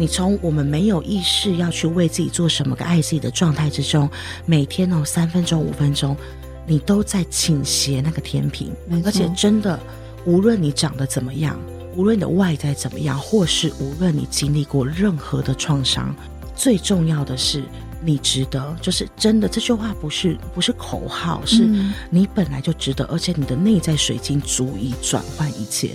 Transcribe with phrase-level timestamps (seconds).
[0.00, 4.08] 你从我们没有意识要去为自己做什么个爱自己的状态之中，
[4.46, 6.16] 每天哦三分钟五分钟，
[6.66, 8.72] 你都在倾斜那个天平，
[9.04, 9.78] 而且真的，
[10.24, 11.60] 无论你长得怎么样，
[11.94, 16.16] 无论你的外在怎么样，或是无论你经历过任何的创伤，
[16.56, 17.62] 最重要的是。
[18.02, 19.46] 你值得，就是真的。
[19.46, 21.68] 这句话不是不是口号，是
[22.08, 25.90] 你本来就值得，而且你的内在水晶足以转换一切。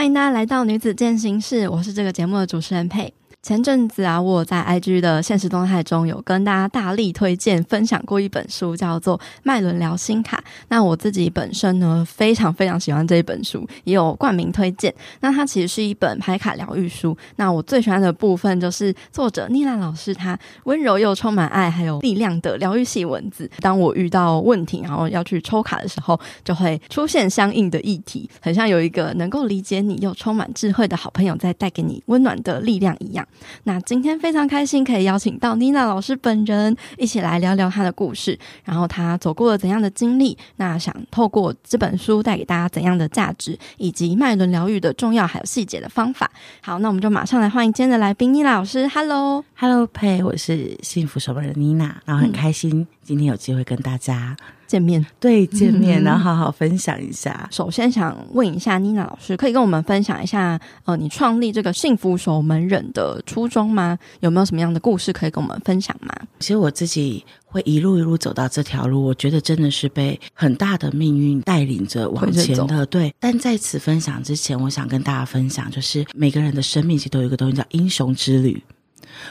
[0.00, 3.12] 欢迎大家来到女子健行室，我是这个节目的主持人佩。
[3.42, 10.36] 前阵子啊，我在 IG 的现实动态中有跟大家大力推荐分享过一本书，叫做《麦伦疗心卡》。
[10.68, 14.94] 那我自己本身呢，非常非常喜欢这一本书，也有冠名推荐。
[15.20, 17.16] 那它其实是一本牌卡疗愈书。
[17.36, 23.50] 那我最喜欢的部分就是作者妮娜老师她温柔又充满爱还有力量的疗愈系文字。
[23.60, 33.26] 当我遇到问题，然后要去抽卡的时候，就会出现相应的议题，很像有一个能够理解你又充满智慧的好朋友在带给你温暖的力量一样。
[33.64, 46.30] 那今天非常开心，可以邀请到妮娜老师本人一起来聊聊她的故事，然后她走过了怎样的经历，那想透过这本书带给大家怎样的价值，以及脉轮疗愈的重要还有细节的方法。
[46.62, 48.86] 好，那我们就马上来欢迎今天的来宾妮娜老师。
[48.88, 54.36] Hello，Hello，佩，我是幸福守门人妮娜，然后很开心今天有机会跟大家。
[54.68, 57.48] 见面，对，见面， 然后好好分享一下。
[57.50, 63.98] 首先想问一下妮娜老师，可以跟我们分享一下，呃，你创立这个幸福守门人的初衷吗？
[64.20, 66.14] 有没有什么样的故事可以跟我们分享吗？
[66.38, 72.86] 其实我自己会一路一路走到这条路，我觉得真的是被很大的命运带领着往前的。
[72.86, 78.62] 对，但在此分享之前，我想跟大家分享，就是每个人的生命其实都有一个东西叫英雄之旅，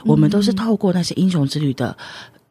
[0.04, 1.96] 我们都是透过那些英雄之旅的。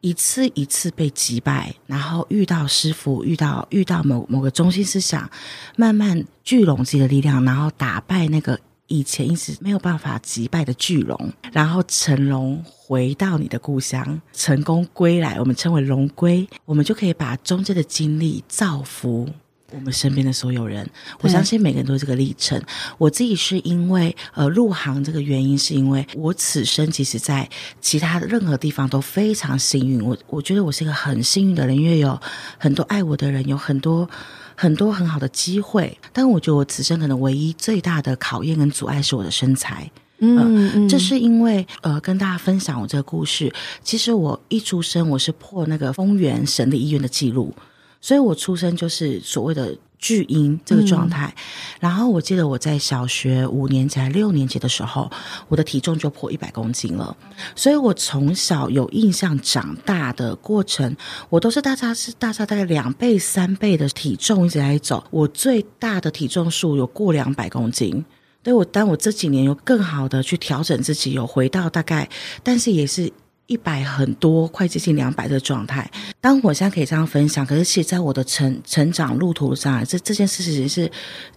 [0.01, 5.29] 一次一次被击败，然后遇到师傅，遇到遇到某某个中心思想，
[5.75, 19.29] 慢慢聚拢自己的力量，然后打败那个以前一直没有办法击败的巨龙，然后成龙回到你的故乡，成功归来，我们称为龙归，我们就可以把中间的经历造福。
[19.71, 20.87] 我们身边的所有人，
[21.21, 22.61] 我相信每个人都有这个历程。
[22.97, 27.47] 我自己是因为呃入行这个原因，是因为我此生其实在
[27.79, 30.03] 其他任何地方都非常幸运。
[30.03, 32.19] 我我觉得我是一个很幸运的人，因为有
[32.57, 34.09] 很多爱我的人，有很多
[34.55, 35.97] 很多很好的机会。
[36.11, 39.89] 但我觉得我此生可能唯一最大的考验跟阻碍是我的身材。
[40.21, 43.53] 嗯，这是因为呃跟大家分享我这个故事。
[43.83, 47.53] 其实我一出生我是破那个丰原省立医院的记录。
[48.01, 51.43] 所以我出生就是所谓的巨婴这个状态，嗯、
[51.81, 55.11] 然后我记得我在小学五年级还六年级的时候，
[55.49, 57.15] 我的体重就破一百公斤了。
[57.55, 60.95] 所以我从小有印象长大的过程，
[61.29, 65.03] 我都是大差是大差大概两倍三倍的体重一直在走。
[65.11, 68.05] 我最大的体重数有过两百公斤，
[68.41, 72.09] 对我，但我这几年有更好的去调整自己，有回到大概，
[72.41, 73.11] 但是也是。
[73.49, 75.89] 一百很多，快接近两百的状态。
[76.21, 80.89] 当我现在可以这样分享，可是其实在我的成成长路途上，这这件事情是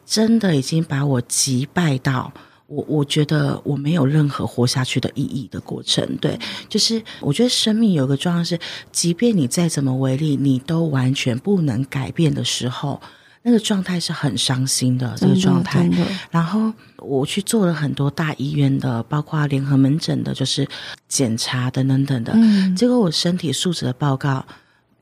[0.04, 2.30] 真的已经把我击败到
[2.66, 6.06] 我，我觉得我没有任何活下去的意义的过程。
[6.18, 8.58] 对，就是我觉得生命有个状况是，
[8.92, 13.00] 即便你再怎么为力，你都完全不能改变的时候。
[13.42, 15.88] 那个状态是很伤心的，这个状态。
[16.30, 20.66] 然后我去做了很多大医院的，包括联合门诊的，就是
[21.08, 22.32] 检查等等等的。
[22.34, 24.44] 嗯，结果我身体素质的报告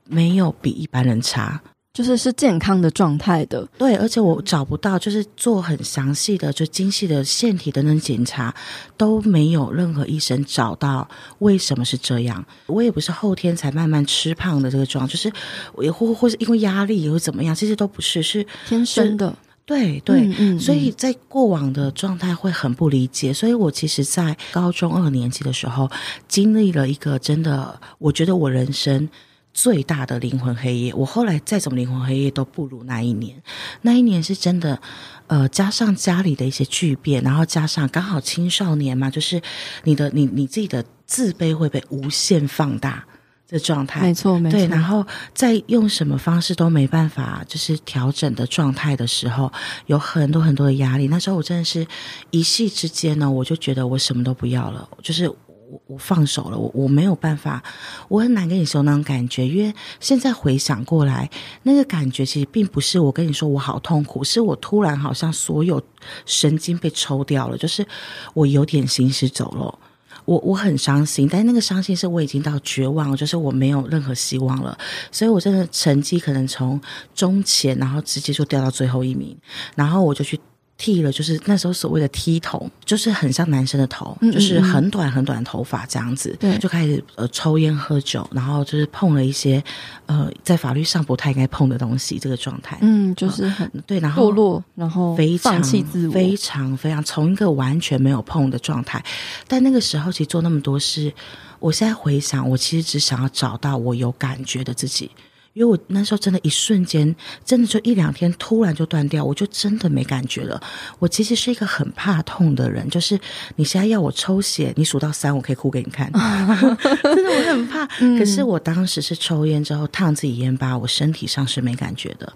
[0.07, 1.61] 没有比一般人差。
[1.93, 8.55] 就是是健康的状态的，对，而且我找不到，就是做很详细的、就精细的腺体等等检查，
[8.97, 11.09] 都没有任何医生找到
[11.41, 12.45] 为什么是这样。
[12.67, 15.33] 我也不是后天才慢慢吃胖的这个状，就是
[15.75, 19.35] 我也或或是因为压力也会怎么样，这些都不是，是天生的。
[19.67, 25.91] 对对，嗯嗯嗯，所以在过往的状态会很不理解，所以我其实，在高中二年级的时候，
[26.29, 29.09] 经历了一个真的，我觉得我人生。
[29.53, 33.43] 最大的灵魂黑夜，我后来再怎么灵魂黑夜都不如那一年。
[33.83, 34.81] 那一年是真的，
[35.27, 39.41] 呃，加上家里的一些巨变，然后加上刚好青少年嘛，就是
[39.85, 43.05] 你的你你自己的自卑会被无限放大
[43.49, 44.01] 的状态。
[44.01, 44.59] 没错，没错。
[44.59, 45.05] 对，然后
[45.35, 49.53] 在用什么方式都没办法就是调整的状态的时候，
[49.87, 51.09] 有很多很多的压力。
[51.09, 51.87] 那时候我真的是
[52.31, 55.31] 一夕之间呢，我就觉得我什么都不要了，就是。
[55.71, 57.63] 我我放手了，我我没有办法，
[58.09, 61.31] 我很难跟你说那种感觉，因为现在回想过来，
[61.63, 65.81] 那个感觉其实并不是我跟你说我好痛苦，是我突然好像所有
[66.27, 67.87] 神经被抽掉了，就是
[68.35, 69.79] 我有点行尸走肉，
[70.25, 74.77] 我我很伤心，但那个伤心是我已经到绝望，就是我没有任何希望了，
[75.13, 76.81] 所以我真的成绩可能从
[77.15, 79.37] 中前，然后直接就掉到最后一名，
[79.77, 80.41] 然后我就去。
[80.81, 89.63] 剃了，就是那时候所谓的剃头，就是很像男生的头，嗯嗯嗯就是很短很短的头发这样子，对，就开始呃抽烟喝酒，然后就是碰了一些
[90.07, 99.05] 呃在法律上不太应该碰的东西，这个状态，嗯，就是很、呃、对，然后堕落，然后非常放弃自我，非常非常从一个完全没有碰的状态，
[99.47, 101.13] 但那个时候其实做那么多事，
[101.59, 105.11] 我现在回想，我其实只想要找到我有感觉的自己。
[105.53, 107.15] 因为我那时候真的，一瞬间，
[107.45, 110.63] 真的就一两天，突然就断掉，我就真的没感觉了。
[110.99, 113.19] 我其实是一个很怕痛的人，就是
[113.57, 116.11] 你现在要我抽血，你数到三，我可以哭给你看。
[116.13, 117.85] 真的，我很怕。
[118.19, 122.33] 可是我当时是抽烟之后烫自己烟疤，我身体上是没感觉的。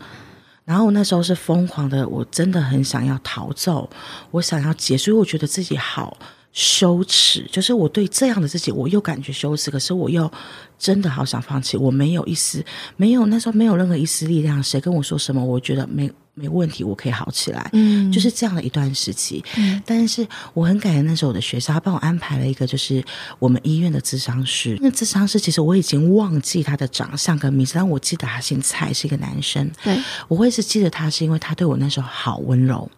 [0.64, 3.88] 然后我那时候是疯狂的，我真的很想要逃走，
[4.32, 6.16] 我想要结束，因为我觉得自己好。
[6.54, 10.30] 羞耻，就是我对这样的自己，我又感觉羞耻，可是我又
[10.78, 11.76] 真的好想放弃。
[11.76, 12.64] 我没有一丝，
[12.96, 14.62] 没有那时候没有任何一丝力量。
[14.62, 17.70] 谁跟我说什么，我觉得没没问题，我可以好起来。
[17.72, 19.44] 嗯，就是这样的一段时期。
[19.56, 23.02] 嗯，但是我很感恩那时候我的学校，他帮我安排了一个，就是
[23.38, 24.76] 我们医院的咨商师。
[24.80, 29.70] 那咨商师其实我已经忘记他的长相跟名字，但我记得他姓蔡，是一个男生。
[29.82, 29.98] 对，
[30.28, 32.90] 我会是记得他，是因为他对我那时候好温柔。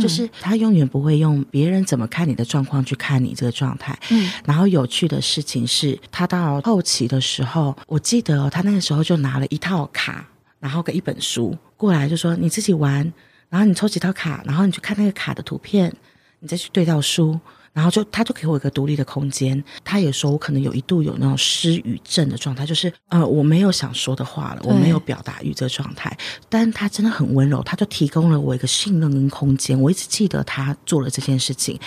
[0.00, 3.98] 就是他永远不会用别人怎么看你的状况去看你这个状态。
[4.10, 10.24] 嗯，然后有趣的事情是，他到后期的时候，我记得哦，他那个时候就拿了一套卡，
[10.58, 13.12] 然后给一本书过来，就说你自己玩，
[13.48, 15.92] 然后你抽几套卡，然后你去看那个卡的图片，
[16.40, 17.38] 你再去对照书。
[17.72, 26.16] 然后就他就给我一个独立的空间，他也说我可能有一度有那种失语症的状态，就是呃我没有想说的话了，我没有表达欲这个状态。
[26.48, 29.78] 但他真的很温柔，他就提供了我一个信任跟空间。
[29.78, 31.78] 我一直记得他做了这件事情。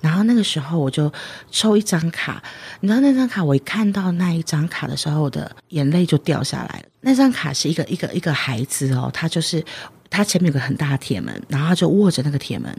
[0.00, 1.12] 然后那个时候我就
[1.50, 2.40] 抽一张卡，
[2.78, 6.84] 你知道那张卡，我一看到那一张卡的时候，我的眼泪就掉下来了。
[7.02, 9.62] 那张卡是一个一个一个孩子哦，他就是
[10.08, 12.74] 他前面有个很大的铁门，然后他就握着那个铁门。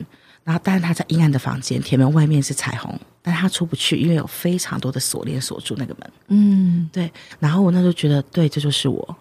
[0.46, 6.12] 然后，但是他在阴暗的房间，铁门外面是彩虹，但他出不去，因为有非常多的锁链锁住那个门。
[6.28, 7.10] 嗯，对。
[7.40, 9.16] 然后我那时候觉得，对，这就是我。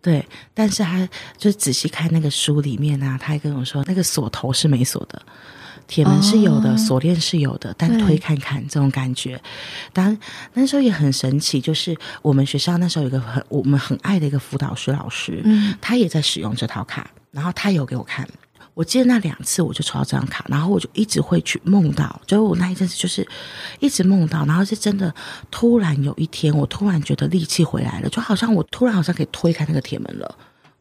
[0.00, 0.24] 对，
[0.54, 5.20] 但是他就仔细看那个书里面啊，他还跟我说，那个锁头是没锁的，
[5.88, 9.40] 铁门是有的，哦、锁链是有的，但推看看这种感觉。
[9.92, 10.16] 当然
[10.52, 18.28] 那时候也很神奇，就是我们学校那时候有一个很我们很爱的一个辅导师老师，嗯，他也在使用这套卡，然后他有给我看。
[18.74, 23.26] 我记得那两次，我就抽到这张卡，然后我就一直会去梦到，就是我那一阵子就是
[23.80, 25.12] 一直梦到，然后是真的
[25.50, 30.32] 突然有一天，我突然觉得力气回来了，就好像我突然好像可以推开那个铁门了，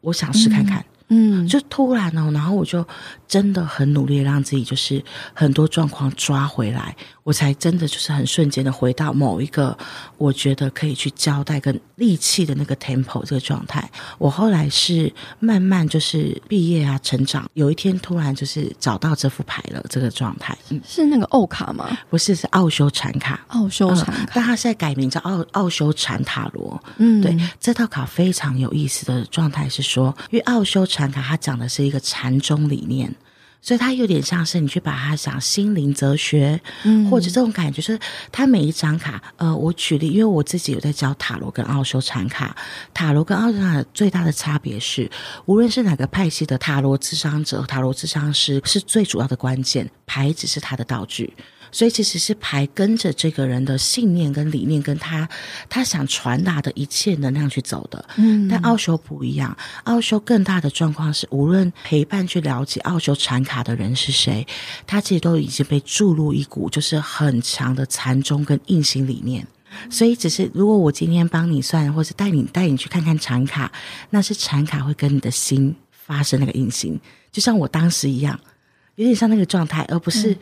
[0.01, 0.79] 我想试看看。
[0.79, 2.85] 嗯嗯，就突然哦，然后我就
[3.27, 5.01] 真的很努力让自己就是
[5.33, 6.93] 很多状况抓回来，
[7.23, 9.77] 我才真的就是很瞬间的回到某一个
[10.17, 13.89] 我觉得可以去交代跟力气的那个 tempo 这个状态。
[14.17, 15.09] 我后来是
[15.39, 20.57] 慢慢就是毕业啊，成长，有一天突然就是找到这副牌了，这个状态。
[20.71, 21.97] 嗯，是那个奥卡吗？
[22.09, 23.39] 不是，是奥修禅卡。
[23.47, 26.83] 奥修禅卡，嗯，但它现在改名叫奥奥修禅塔罗。
[26.97, 30.85] 嗯，对，这套卡非常有意思的状态是说，因为奥修。
[30.97, 33.13] 禅卡，它讲的是一个禅宗理念，
[33.61, 37.99] 所以它有点像是你去把它想心灵哲学，嗯，或者这种感觉，就是
[38.31, 42.55] 它每一张卡，呃，我举例，因为我自己有在教塔罗跟奥修禅卡，
[42.93, 45.09] 塔罗跟奥修禅卡最大的差别是，
[45.45, 51.33] 无论是哪个派系的塔罗智商者、塔罗智商师，是最主要的关键，牌只是他的道具。
[51.77, 55.29] 所以其实是牌跟着这个人的信念跟理念，跟他
[55.69, 58.03] 他想传达的一切能量去走的。
[58.15, 64.43] 嗯，但奥修不一样，奥修更大的状况是，无论陪伴去了解奥修禅卡的人是谁，
[64.87, 69.45] 他其实都已经被注入一股就是很强的禅宗跟印心理念。
[69.91, 73.71] 所以只是如果我今天帮你算，或者带你带你去看看禅卡，
[74.09, 76.99] 那是禅卡会跟你的心发生那个印心，
[77.31, 78.39] 就像我当时一样，
[78.95, 80.35] 有点像那个状态，而不是。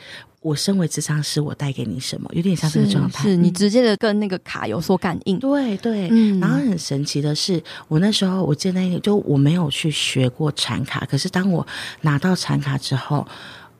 [0.45, 2.29] 我身为智商师，我带给你什么？
[2.31, 5.39] 有点像这个状态，是，是你直接的跟那个卡有所感应。
[5.39, 6.39] 对对，嗯。
[6.39, 11.65] 然后很神奇的是，我那时候我记得那一天，就我没有去学过产卡，可是当我
[12.01, 13.27] 拿到产卡之后，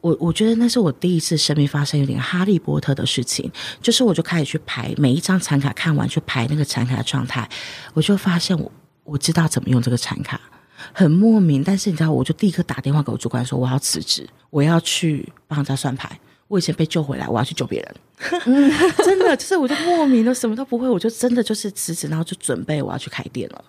[0.02, 7.48] 我我觉得那是我第一次生命发生有点哈利波特的事情，就是我就开始去排每一张产卡，看完去排那个产卡的状态，
[7.94, 8.72] 我就发现我
[9.04, 10.42] 我知道怎么用这个产卡，
[10.92, 11.64] 很莫名。
[11.64, 16.20] 但是你知道，我就立刻打电话给我主管说，我要辞职，我要去帮他算牌。
[16.48, 17.96] 我以前被救回来，我要去救别人。
[19.04, 23.64] 真的，就是我就莫名的什么都不会，我就真的就是辞职，然后就准备我要去开店了。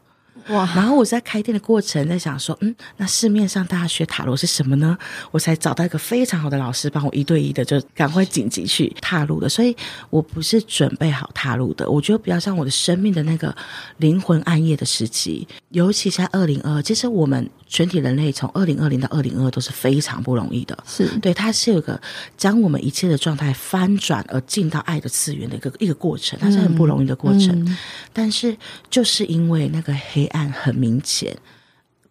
[0.48, 0.70] 哇！
[0.74, 4.96] 然后我在开店的过程在想说，嗯，那市面上大家学塔罗是什么呢？
[5.30, 9.48] 我才找到一个非常好的老师，帮我一对一的就赶快紧急去踏入的。
[9.48, 9.76] 所以
[10.10, 13.54] 我不是准备好踏入的，我觉得比较像我的生命的那个
[13.98, 22.00] 灵魂暗夜的时期，尤其在二零二，其实我们全体人类从二零二零到二零二都是非常不容易的，是对，它是有个
[22.36, 27.48] 将我们一切的状态翻转而进到爱的次元的一个一个过程，它是很不容易的过程。
[27.64, 27.76] 嗯、
[28.12, 28.56] 但是
[28.90, 31.36] 就是因为那个黑暗很明显，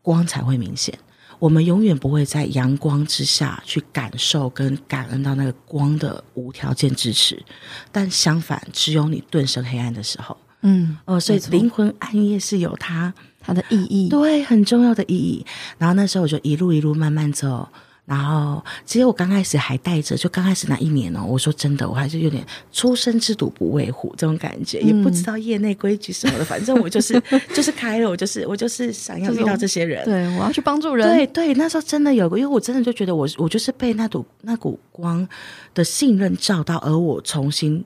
[0.02, 0.98] 光才会明显。
[1.38, 7.44] 我们永远不会在阳光之下去感受跟感恩到那个光的无条件支持，
[7.92, 15.46] 但相反，只有你顿生黑暗的时候，嗯，哦，所以灵魂暗夜是有它它的意义，对，很重要的意义。
[15.78, 17.68] 然后那时候我就一路一路慢慢走。
[18.06, 27.20] 然后，其实我刚开始还带着，就刚开始那一年哦，我说真的，我还是有点初生之犊不畏虎这种感觉，嗯、也不知道业内规矩什么的，反正我就是
[27.54, 35.28] 就是开了，我就是我就是想要遇到 这些人，对，我要去帮助人，对对，那时候真的有个，因为我真的就觉得我我就是被那堵那股光
[35.74, 37.84] 的信任照到，而我重新。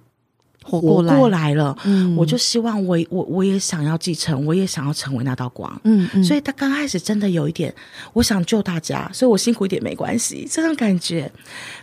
[0.70, 7.74] 活过来，过来了，嗯，我就希望我我我也想要继承，我也想要成为那道光，嗯嗯，所以他刚开始真的有一点，
[8.14, 11.32] 我想救大家，所以我辛苦一点没关系，这种感觉。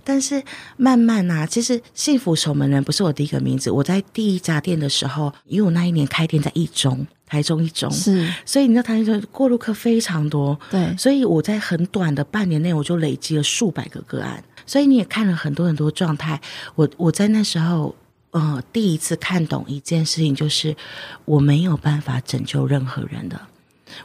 [0.05, 0.43] 但是
[0.77, 16.41] 慢慢啊，其实幸福守门人不是我第一个名字，我在第一家店的时候，因为我那一年开店在一中，台中一中，是，所以你知道台中过路客非常多，对，所以我在很短的半年内，我就累积了数百个个案，所以你也看了很多很多状态，
[16.75, 17.95] 我我在那时候。
[18.37, 20.77] 呃，第一次看懂一件事情，就是
[21.25, 23.41] 我没有办法拯救任何人的。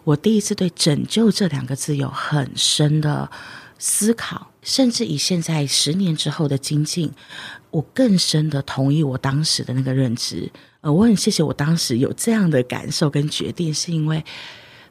[0.05, 3.29] 我第一次对“拯救”这两个字有很深的
[3.77, 7.11] 思考，甚至以现在十年之后的精进，
[7.71, 10.49] 我更深的同意我当时的那个认知。
[10.79, 14.23] 呃，我很谢谢我当时有这样的感受跟决定，是因为，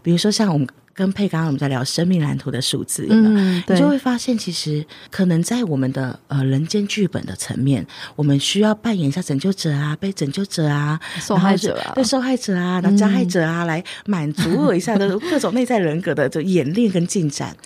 [0.03, 0.69] 比如说像我们。
[1.01, 17.57] 跟佩刚刚我们在聊生命蓝图的数字，嗯，你就会发现，其实可能在我们的呃人间剧本的层面，我们需要扮演一下拯救者啊、被拯救者啊、受害者啊、对受害者啊、然后加害者啊，嗯、来满足我一下的各种内在人格的这演练跟进展。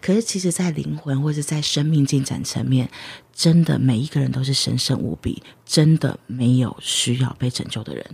[0.00, 2.88] 可是，其实，在灵魂或者在生命进展层面，
[3.32, 8.04] 真的每一个人都是神圣无比，真的没有需要被拯救的人。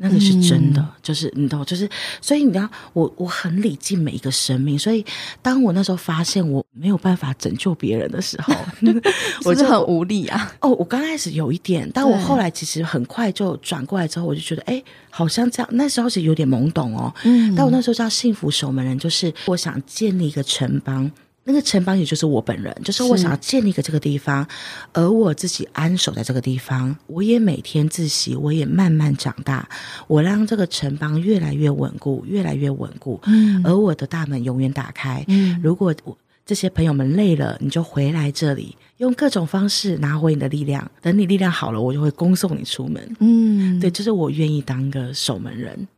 [0.00, 1.88] 那个是真的，嗯、就是你懂，就是
[2.20, 5.04] 所以你知道，我我很礼敬每一个生命，所以
[5.42, 8.54] 当我那时候发现我没有办法拯救别人的时候，
[9.44, 10.54] 我就很无力啊。
[10.60, 15.68] 哦，我刚开始有一点，但我后来其实很快就转过来之后，我就觉得，哎，好像这样。
[15.72, 21.10] 那时候是有点懵懂哦，嗯，但我那时候叫幸福守门人，就是我想建立一个城邦。
[21.48, 24.46] 那个城邦也就是我本人，就是我想要建立一个这个地方，
[24.92, 29.66] 而我自己安守在这个地方，我也每天自习，我也慢慢长大，
[30.08, 33.18] 我让这个城邦越来越稳固，越来越稳固。
[33.24, 35.24] 嗯，而我的大门永远打开。
[35.28, 40.90] 嗯，如果我这些朋友们累了，你就回来这里，用各种方式拿回你的力量。
[41.00, 43.16] 等你力量好了，我就会恭送你出门。
[43.20, 45.88] 嗯，对，就是我愿意当个守门人。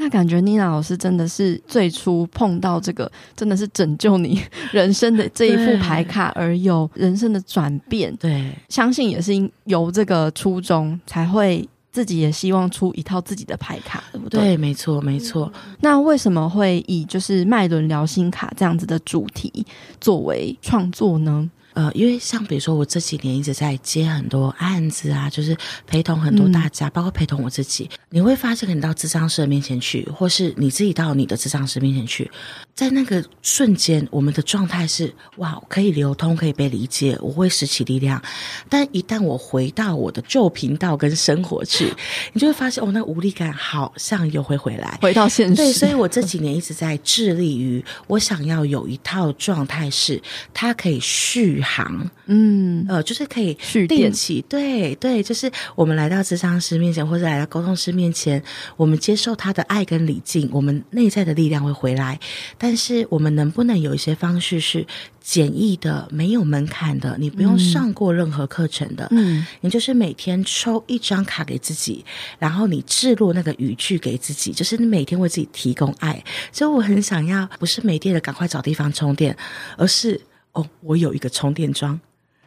[0.00, 4.42] 那感觉妮娜老师真的是最初碰到这个，真的是拯救你
[4.72, 8.16] 人生的这一副牌卡，而有人生的转变。
[8.16, 9.32] 对，相信也是
[9.64, 14.40] 由这个初衷，才会自己也希望出一套自己的牌卡，对不对？
[14.40, 15.52] 对，没错，没错。
[15.80, 19.66] 那为什么会以就是脉轮疗心卡这样子的主题
[20.00, 21.50] 作为创作呢？
[21.74, 27.88] 呃，因为像比如说，我这几年一直在接很多案子啊，就是陪同很多大家，嗯、包括陪同我自己。
[28.08, 32.30] 你会发现，你到智商师的面前去，或是你自己到你的智商师面前去，
[32.80, 38.22] 在那个瞬间，我们的状态是哇，可以流通，可以被理解，我会拾起力量。
[38.70, 41.92] 但一旦我回到我的旧频道跟生活去，
[42.32, 45.56] 你就会发现，哦，那个无力感好像又会回来，回到现实。
[45.56, 50.18] 对，所以我这几年一直在致力于，我想要有一套状态，是
[50.54, 53.52] 它可以续航，嗯，呃，就是可以
[53.88, 58.40] 定期，对对，就是我们来到咨商师面前，或者来到沟通师面前。
[58.76, 62.20] 我们接受他的爱跟礼敬，我们内在的力量会回来。
[62.56, 64.86] 但是，我们能不能有一些方式是
[65.20, 67.16] 简易的、没有门槛的？
[67.18, 72.04] 你不用上过任何课程的，嗯，你就是每天抽一张卡给自己，
[72.38, 76.22] 然后你置入那个语句给自己，就是你每天为自己提供爱。
[76.52, 79.36] 所以，我很想要，不是没电了赶快找地方充电，
[79.76, 80.20] 而是
[80.52, 81.98] 哦，我有一个充电桩。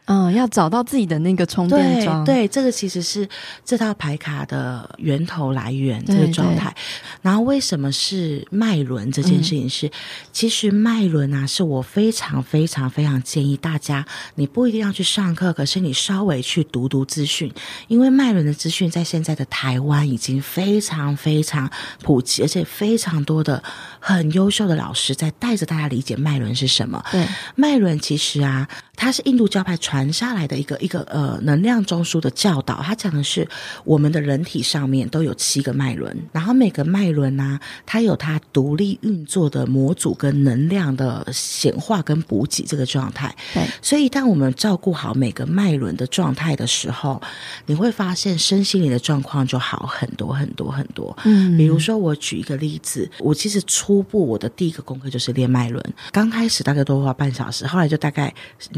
[0.06, 2.24] 嗯，要找到自己的那个充电桩。
[2.24, 3.28] 对，这个其实是
[3.64, 6.74] 这套牌卡的源头来源，这个状态。
[7.22, 9.74] 然后为什么是脉轮这件事情是？
[9.74, 9.90] 是、嗯、
[10.30, 14.04] 其实脉轮啊，是我非常非常非常建议大家，
[14.36, 17.52] 你不一定要去上课，可是你稍微去读读资讯，
[17.88, 21.68] 因为脉轮的资讯在现在的台湾已经非常非常
[22.02, 23.62] 普及，而且非常多的
[23.98, 27.02] 很优秀的老师在带着大家理解脉轮是什么。
[27.10, 33.46] 对，脉轮其实啊，它是印度教派传下来的一个一个呃能量中枢的教导，它讲的是
[33.84, 43.34] 我们的人体上面都有七个脉轮，然后每个脉轮呢，它有它独立运作的模组跟能量的显化跟补给这个状态。
[43.52, 47.20] 对，所以当我们照顾好每个脉轮的状态的时候，
[47.66, 51.16] 你会发现身心灵的状况就好很多很多很多。
[51.24, 58.32] 嗯，比如说我举一个例子，我其实初步我的第一个功课就是练脉轮，刚开始大概都花半小时，后来就大概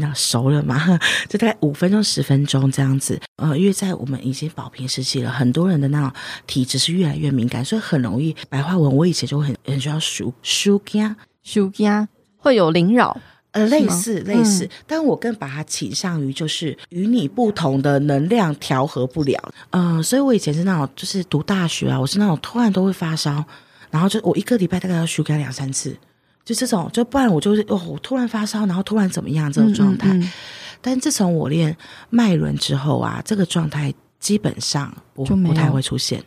[0.07, 3.19] 那熟了嘛， 就大概五分钟十分钟这样子。
[3.37, 6.11] 呃，因为在我们已经保平时期了，很多人的那种
[6.45, 8.95] 体质是越来越敏感，所以很容易白话文。
[8.95, 13.19] 我以前就很很需要输输惊输惊，会有灵扰。
[13.51, 19.39] 呃，类似类似，嗯、但我更把它倾向于就是与你不同的能量调和不了。
[19.71, 23.43] 嗯、呃，所以我以前是那种就是读大学啊，我是那种突然都会发烧，
[23.89, 25.97] 然后就我一个礼拜大概要输给两三次，
[26.47, 30.07] 就这种，就不然我就是哦，我突然发烧，然后突然怎么样这种状态。
[30.13, 30.31] 嗯嗯嗯，
[30.79, 31.75] 但自从我练
[32.09, 36.23] 脉轮之后啊，这个状态基本上不不太会出现。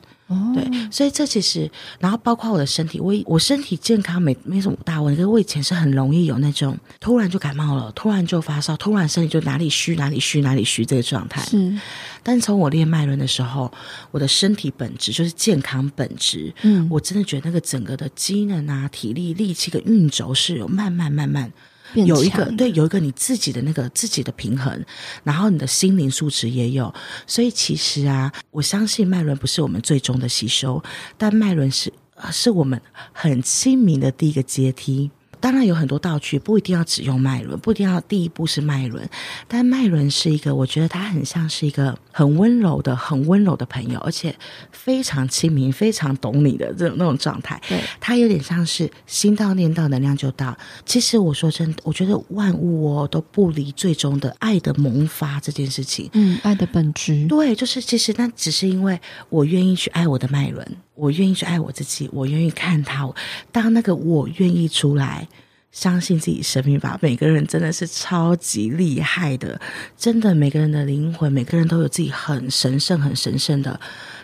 [0.54, 11.42] 对，所以这其实，然后包括我的身体，我我身体健康没没什么大问题，可是我以前是很容易有那种突然就感冒了，突然就发烧，突然身体就哪里虚哪里虚哪里虚这个状态。
[11.42, 11.78] 是，
[12.22, 13.72] 但从我练脉轮的时候，
[14.10, 16.54] 我的身体本质就是健康本质。
[16.62, 21.52] 嗯，我真的觉得那个整个的机能啊、体力、力气跟运轴是有慢慢慢慢。
[21.94, 24.84] 有一个对，有一个你自己的那个自己的平衡，
[25.24, 26.92] 然后你的心灵素质也有，
[27.26, 30.82] 所以其实啊，我相信脉轮不是我们最终的吸收，
[31.16, 31.92] 但脉轮是
[32.30, 32.80] 是我们
[33.12, 35.10] 很亲民的第一个阶梯。
[35.42, 39.08] 当然有很多道具，不一定要只用脉轮，不一定要第一步是脉轮，
[39.48, 44.34] 但脉轮是一个，我觉得它很像是一个很温柔的、很温柔的朋友，而且
[44.72, 47.60] 非常亲民、非常懂你的这种那种状态。
[47.68, 50.56] 对，他有点像是心到念到，能量就到。
[50.84, 56.08] 其实我说真的，我觉得万物哦都不离最终的爱的萌发这件事情。
[56.12, 57.26] 嗯，爱的本质。
[57.28, 60.66] 对，就是其实那只是因为我愿意去爱我的脉轮。
[60.94, 63.08] 我愿意去爱我自己，我愿意看他。
[63.50, 65.26] 当那个我愿意出来，
[65.72, 66.98] 相信自己生命吧。
[67.00, 69.60] 每个人真的是超级厉害的，
[69.96, 73.80] 真的，每个人的灵魂，每个人都有自己很神圣、很神圣的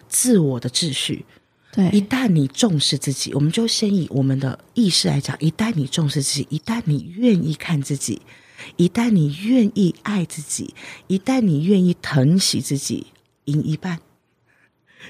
[0.09, 1.25] 自我的秩序。
[1.73, 5.37] 对，一旦你重视自己，我们就先以我们的意识来讲。
[5.41, 8.23] 一旦你重视自己，一旦你愿意看自己，
[8.77, 10.75] 一旦你愿意爱自己，
[11.07, 13.09] 一旦你愿意疼惜自己，
[13.45, 14.01] 赢一半。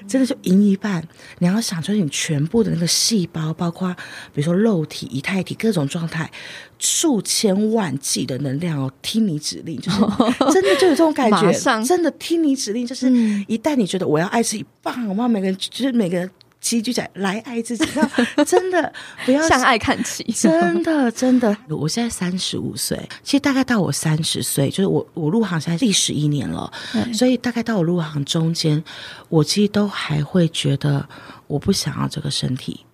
[0.07, 1.05] 真的就赢一半，
[1.39, 3.91] 你要想出你全部的那个细胞，包括
[4.33, 6.29] 比如说肉体、以太体各种状态，
[6.77, 9.99] 数千万计的能量哦，听你指令，就是
[10.53, 11.51] 真的就有这种感觉，
[11.83, 13.09] 真的听你指令，就是
[13.47, 16.29] 一旦你觉得我要爱自己，棒，我们每个人就是每个人。
[16.59, 17.85] 其实就讲来爱自己，
[18.45, 18.91] 真的
[19.25, 20.23] 不要向爱看齐。
[20.33, 26.71] 真的，真的，我现在三十五岁，其实大概到我三十岁，就是我我入行现在第十一年了，
[27.13, 28.83] 所以大概到我入行中间，
[29.29, 31.07] 我其实都还会觉得
[31.45, 32.86] 我不想要这个身体。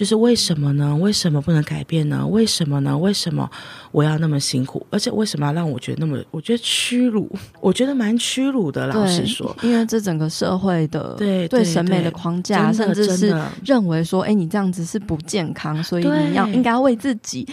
[0.00, 0.96] 就是为什么呢？
[0.96, 2.26] 为什么不能改变呢？
[2.26, 2.96] 为什么呢？
[2.96, 3.46] 为什么
[3.92, 4.86] 我要那么辛苦？
[4.88, 6.18] 而且为什么要让我觉得那么？
[6.30, 8.86] 我觉得屈辱，我觉得蛮屈辱的。
[8.86, 17.46] 老实说，因为这整个社会的对对审美的框架，甚至是认为说，哎，你这样子是不健康，所以你要应该为自己。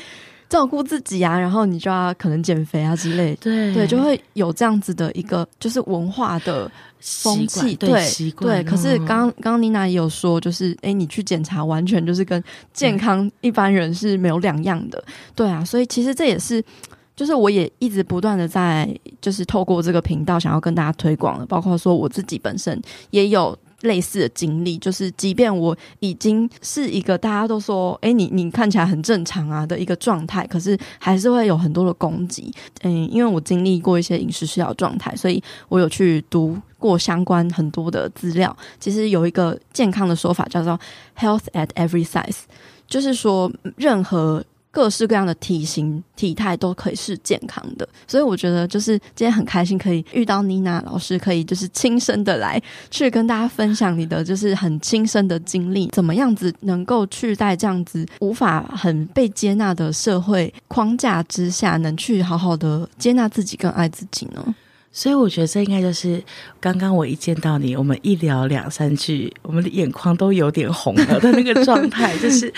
[0.50, 8.64] 照顾自己啊，然后你就要可能减肥啊之类的，对对，就会有这样子的一个就是文化的风气，对对，对。
[8.64, 15.04] 可是刚刚刚妮娜也有说，就是哎，你去检查，完全就是跟健康一般人是没有两样的，
[15.36, 15.64] 对啊。
[15.64, 16.64] 所以其实这也是，
[17.16, 18.90] 就是我也一直不断的在，
[19.22, 22.82] 就是透过这个频道想要跟大家推广的，包括说我自己本身
[23.12, 23.58] 也有。
[23.82, 32.52] 类似的经历，就是即便我已经是一个大家都说，哎，你你看起来很正常啊的一个状态，可是还是会有很多的攻击。
[32.82, 38.56] 嗯，因为我经历过一些饮食失调状态，所以我有去读过相关很多的资料。
[38.80, 40.80] 其实有一个健康的说法叫做
[41.18, 42.42] “health at every size”，
[42.88, 44.44] 就是说任何。
[44.70, 47.90] 各式各样的体型、体态都可以是健康的。
[48.06, 52.62] 所以我觉得就是今天很开心可以遇到妮娜老师，可以就是亲身的来
[52.92, 64.54] 去跟大家分享你的就是很亲身的经历，怎么样子能够去在这样子无法很被接纳的社会框架之下，能去好好的接纳自己跟爱自己呢？
[64.98, 66.20] 所以我觉得这应该就是
[66.60, 72.52] 刚刚我一见到你，我们一聊两三句，我们的眼眶都有点红了的那个状态， 就是，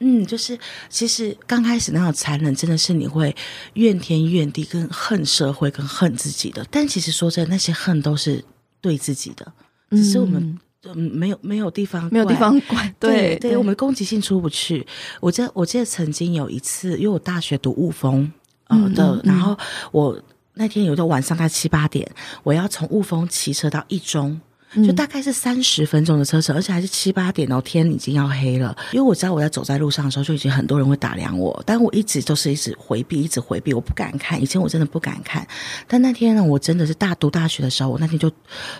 [0.00, 3.32] 嗯，就是其实刚开始那种残忍，真的是你会
[3.74, 6.66] 怨天怨地，跟恨社会，跟恨自己的。
[6.72, 8.44] 但其实说真的，那些恨都是
[8.80, 9.52] 对自己的，
[9.92, 10.58] 只是我们
[10.92, 14.84] 没有没有地方没有地方怪，对对，我们攻击性出不去。
[15.20, 18.28] 我记得我记得曾经有一次，因为我大学读雾峰，
[18.66, 19.56] 呃的，嗯嗯嗯，然后
[19.92, 20.20] 我。
[20.58, 22.10] 那天有一个晚上，大概七八点，
[22.42, 24.40] 我要从雾峰骑车到一中，
[24.76, 28.74] 就大概是三十分钟的车程，而且还是七八点哦，天已经要黑了。
[28.92, 34.42] 因为我知道我在走在路上的时候，就已经很多人会打量我，但我一直都是一直回避，一直回避，我不敢看。
[34.42, 35.46] 以前我真的不敢看，
[35.86, 38.32] 但那天呢，我真的是大读大学的时候，我那天就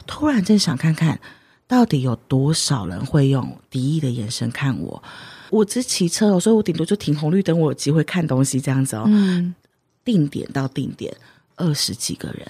[0.06, 1.20] 突然真想看看
[1.68, 5.02] 到底有多少人会用敌意的眼神看我。
[5.50, 9.04] 我只骑车哦，所以我顶多就停红绿灯，我有机会看东西这样子哦。
[9.06, 9.54] 嗯，
[10.04, 11.14] 定点到定点。
[11.57, 12.47] 二十几个人，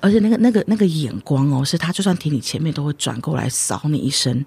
[0.00, 4.44] 而且那个、那个、那个眼光哦，是他就算停你前面，都会转过来扫你一身。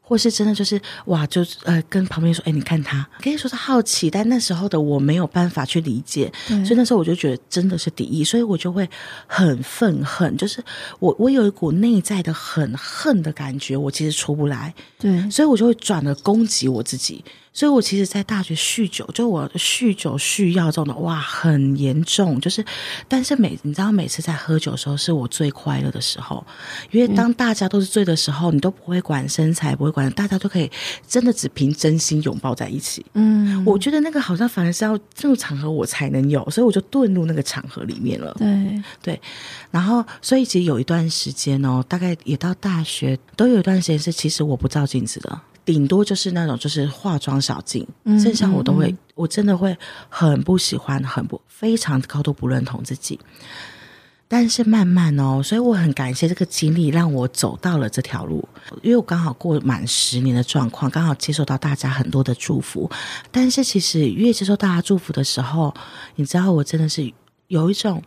[0.00, 8.88] 或是真的就是哇，就呃跟旁边说，哎，你看他，可以说是好奇，但那时候的我没有办法去理解，所以那时候我就觉得真的是敌意，所以我就会
[9.26, 10.64] 很愤恨，就是
[10.98, 17.22] 我我有一股内在的很恨的感觉，我其实出不来，对，所以我就会转而攻击我自己，
[17.58, 22.64] 所以我其实，在大学酗酒，就我酗酒酗药这种的，哇，很严重，就是，
[23.08, 26.46] 但是每你知道，每次在喝酒的时候，是我最快乐的时候，
[26.92, 30.08] 因为当大家都是醉的时候，你都不会管身材，不会管。
[30.12, 30.70] 大家都可以
[31.08, 33.04] 真的只凭真心拥抱在一起。
[33.14, 38.32] 嗯，我觉得那个好像反而是要这种场合我才能有，所以我就遁入那个场合里面了。
[38.38, 39.20] 对对，
[39.72, 47.86] 然后所以其实有一段时间哦，大概也到大学都有一段时间是，其实我不照镜子的，顶多就是那种就是化妆小镜，
[48.18, 49.76] 剩下我都会，我真的会
[50.08, 53.20] 很不喜欢，很不非常高度不认同自己。
[54.26, 58.48] 但是慢慢哦，所以我很感谢这个经历，让我走到了这条路。
[58.80, 62.90] 因为我刚好过满十年的状况，刚好接受到大家很多的祝福。
[63.30, 65.74] 但是其实越接受大家祝福的时候，
[66.14, 67.12] 你知道，我真的是
[67.48, 68.02] 有一种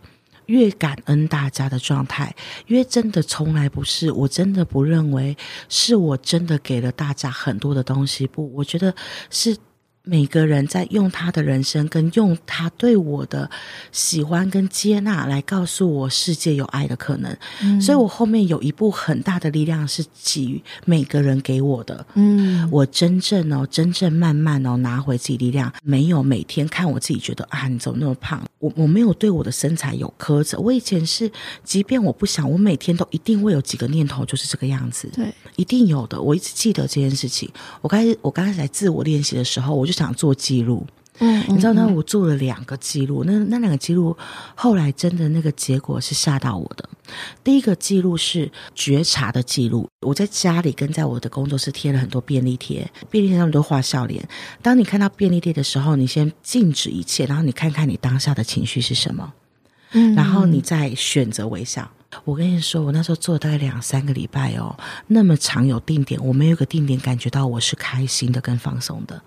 [0.47, 2.35] 越感恩大家的状态。
[2.67, 5.35] 因为真的从来不是，我真的不认为
[5.69, 8.27] 是我真的给了大家很多的东西。
[8.27, 8.93] 不，我觉得
[9.29, 9.57] 是。
[10.03, 13.49] 每个人在用他的人生，跟用他对我的
[13.91, 17.37] 喜欢跟接纳来告诉我世界有爱的可能。
[17.61, 22.03] 嗯，所以我后面有一部很大的力量是给予每个人给我的。
[22.15, 28.43] 嗯，我真正哦，真正慢慢哦拿回自己力量，没有每天看我自己觉得啊，你怎么那么胖？
[28.57, 30.57] 我我没有对我的身材有苛责。
[30.59, 31.31] 我以前是，
[31.63, 35.07] 即便我不想，我每天都一定会有几个念头，就是这个样子。
[35.13, 36.19] 对，一定有的。
[36.19, 37.47] 我一直记得这件事情。
[37.81, 39.90] 我开始，我刚开始在自我练习的时候，我就。
[39.91, 40.87] 就想做记录，
[41.19, 44.15] 嗯，你知道，那我做了两个记录，那那两个记录
[44.55, 46.89] 后来真的那个结果是吓到我的。
[47.43, 54.25] 第一个记录是觉察的记录，我在家里跟在我的工作室贴了很多便利贴，便利贴上面都画笑脸。
[54.61, 59.33] 当你看到便利贴的时候，你先静止一切，然后你看看你当下的情绪是什么，
[59.91, 61.91] 嗯，然后你再选择微笑。
[62.25, 64.77] 我跟你说，我那时候做了大概两三个礼拜哦，
[65.07, 69.21] 那么长有定点，我没有一个定点感觉到我是开心的跟放松的。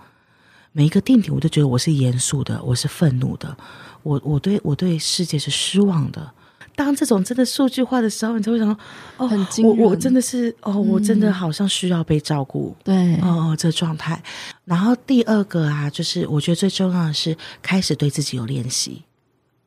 [0.77, 3.57] 每一个定点，我都觉得我是严肃的，我是愤怒的，
[4.03, 6.33] 我我对我对世界是失望的。
[6.75, 8.77] 当这种真的数据化的时候，你就会想，
[9.17, 14.21] 哦，很我我真的是，哦，我真的好像需要被照顾，嗯、对，哦，这状态。
[14.65, 19.05] 然后第二个啊，就是我觉得最重要的是开始对自己有练习，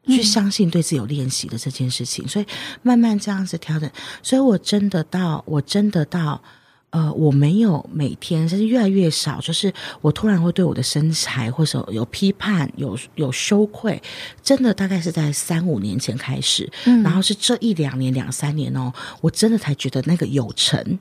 [0.08, 2.46] 去相信对自己有练习的这件事情，嗯、所以
[2.82, 3.90] 慢慢这样子调整。
[4.22, 6.44] 所以我真的到，我真的到。
[6.90, 9.40] 呃，我没有每天，甚至越来越少。
[9.42, 9.72] 就是
[10.02, 14.02] 我突然会对我的身材，或者有批判，有有羞愧，
[14.42, 20.98] 真的大概是在三五年前开始，嗯，然后是这一两年、两三年哦，我真的才觉得那个有成。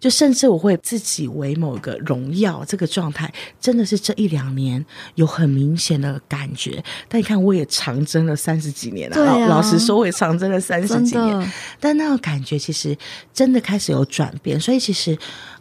[0.00, 4.84] 就甚至我会自己为某个荣耀，这个状态真的是这一两年
[5.16, 6.82] 有很明显的感觉。
[7.08, 11.52] 但你看，我也长征了三十几年了，啊，老老实说，我也长征了三十几年。
[11.80, 12.96] 但那个感觉其实
[13.34, 14.58] 真的开始有转变。
[14.60, 15.18] 所以其实，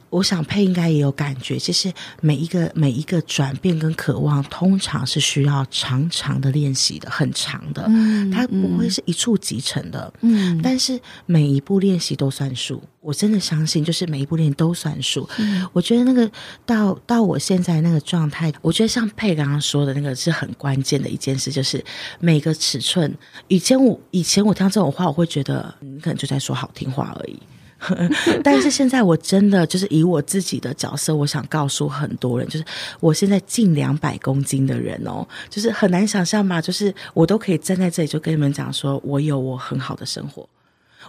[0.09, 1.91] 我想佩应该也有感觉，就是
[2.21, 15.27] 每一个每一个转变跟渴望，通常是需要长长的练习的，很长的，嗯，它不会是一触即成的，嗯，但是每一步练习都算数，我真的相信，就是每一步练习都算数。
[15.37, 16.29] 嗯，我觉得那个
[16.65, 21.83] 到到我现在那个状态，我觉得像佩刚刚说的那个是很关键的一件事，就是
[22.19, 23.13] 每个尺寸，
[23.47, 27.37] 以前我以前我听到这种话，我会觉得你可能就在说好听话而已。
[28.43, 32.65] 但是现在我真的就是以我自己的角色，我想告诉很多人，就是
[32.99, 40.47] 我现在近两百公斤的人哦，就是很难想象嘛，就是我都可以站在这里就跟你们讲说，我有我很好的生活。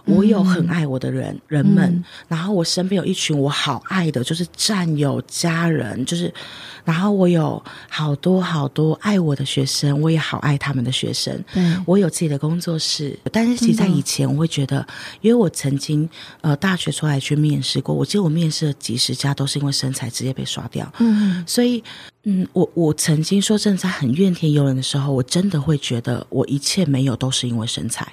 [0.09, 6.33] 我有很爱我的人、嗯、人们，嗯、然后我身边有一群我好爱的，就是战友、家人，就是，
[6.83, 11.43] 然后我有好多好多爱我的学生，我也好爱他们的学生。
[11.53, 14.85] 嗯，我有自己的工作室，但是其实在以前，我会觉得，
[15.21, 16.09] 因为我曾经
[16.41, 20.91] 呃大学出来去面试过，我记得我面试了几十家，都是因为身材直接被刷掉。
[20.99, 21.83] 嗯，所以
[22.23, 28.07] 嗯，我我曾经说真的在很怨天尤人的时候，我真的会觉得我一切没有都是因为身材。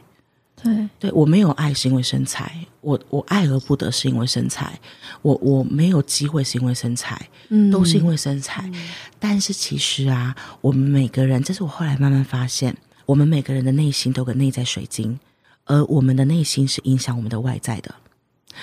[0.67, 4.79] 对，对我没有爱是因为身材，我我爱而不得是因为身材，
[5.23, 8.63] 我我没有机会是因为身材，嗯，都是因为身材。
[8.73, 15.19] 嗯、但是其实啊，我们每个人，这是我后来慢慢发现，我们每个人的内心都有个内在水晶，
[15.65, 17.95] 而我们的内心是影响我们的外在的。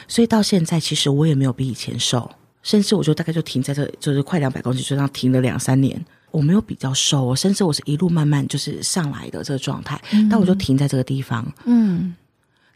[0.07, 2.29] 所以到现在，其实我也没有比以前瘦，
[2.61, 6.03] 甚至我就大概就停在这，就是快两百公斤，就这样停了两三年。
[6.34, 11.46] 我没有比较瘦，我甚至我是一路慢慢就是上来的这个状态，嗯、但我就停在这个地方。
[11.65, 12.15] 嗯，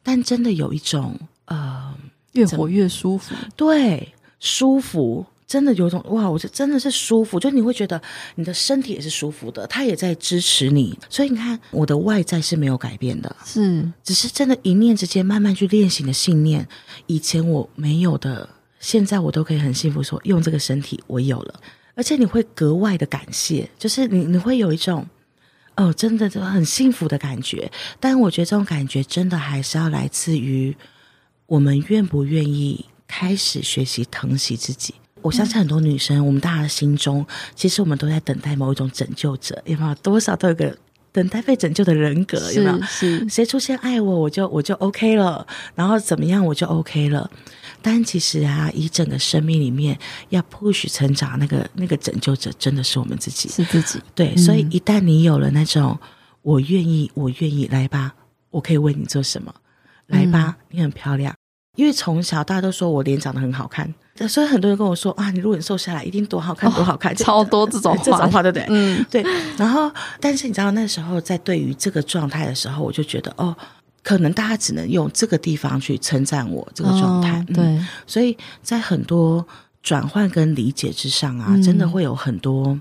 [0.04, 1.92] 但真的有一种呃，
[2.34, 8.00] 越活越舒服，对，舒服，真的有种哇，我是真的是舒服，就你会觉得
[8.36, 10.96] 你的身体也是舒服的，它也在支持你。
[11.10, 16.68] 所以你看，我的外在是没有改变的，是，只是真的，一念之间慢慢去练习的信念，
[17.08, 18.48] 以前我没有的，
[18.80, 21.60] 现在我都可以很幸福说，用这个身体我有了。
[21.98, 25.08] 而且你会格外的感谢，就是你你会有一种，
[25.76, 27.70] 哦，真的就很幸福的感觉。
[28.00, 30.78] 但我觉得这种感觉真的还是要来自于
[31.48, 34.94] 我们愿不愿意开始学习疼惜自己。
[35.24, 39.96] 我相信很多女生，嗯、我们大家的心中，其实我们都在等待某一种拯救者，有没有？
[39.96, 40.78] 多少都有个
[41.12, 42.80] 等待被拯救的人格，有没有？
[43.28, 47.30] 谁出现爱我，我就我就 OK 了，然后怎么样，我就 OK 了。
[47.90, 49.98] 但其实啊，以整个生命里面
[50.28, 53.98] 要 push 成长，那个那个拯救者真的是我们自己，是自己。
[54.14, 55.98] 对，嗯、所以一旦你有了那种
[56.42, 58.14] 我愿意，我愿意来吧，
[58.50, 59.56] 我可以为你做什么？
[60.08, 61.34] 来吧，嗯、你很漂亮。
[61.78, 63.88] 因为从小大家都说我脸长得很好看，
[64.28, 68.66] 所以很多人跟我说啊，你如果你瘦下来，一定多好看，多好看，哦、超多 这种话，这种话对不对？
[68.68, 69.24] 嗯，对。
[69.58, 73.56] 然后，但是你知道那时候在对于这个状态的时候，我就觉得哦。
[74.08, 79.46] 可能大家只能用这个地方去称赞我这个状态，哦、对、嗯，所以在很多
[79.84, 82.80] 转换跟理解之上啊，嗯、真的会有很多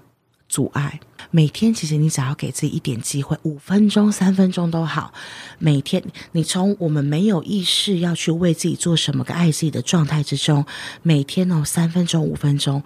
[0.49, 1.01] 阻碍。
[1.33, 5.13] 每天其实你只要给自己一点机会，五分钟、三分钟都好。
[5.59, 10.65] 每天你从我们没有意识要去为自己做什么、个爱自己的状态之中，
[11.03, 12.81] 每天哦三分钟、五分钟，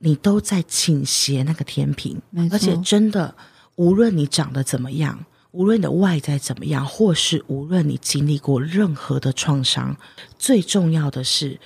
[0.00, 3.32] 你都在倾斜那个天平，而且真的，
[3.76, 5.24] 无论你长得怎么样。
[5.54, 9.96] 无论你的外在怎么样，或是无论你经历过任何的创伤，
[10.36, 11.56] 最重要的是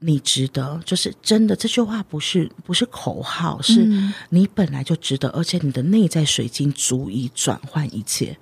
[0.00, 0.78] 你值得。
[0.84, 3.88] 就是真的，这句话不是不是口号，是
[4.28, 8.36] 你本来就值得，而且你的内在水晶足以转换一切。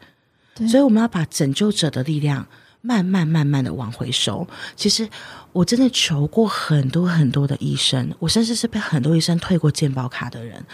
[0.69, 2.45] 所以我们要把拯救者的力量。
[2.81, 4.47] 慢慢慢慢的往回收。
[4.75, 5.09] 其实
[5.53, 10.65] 我真的求过很多很多的医生，我甚至是被很多医生退过健保卡的人。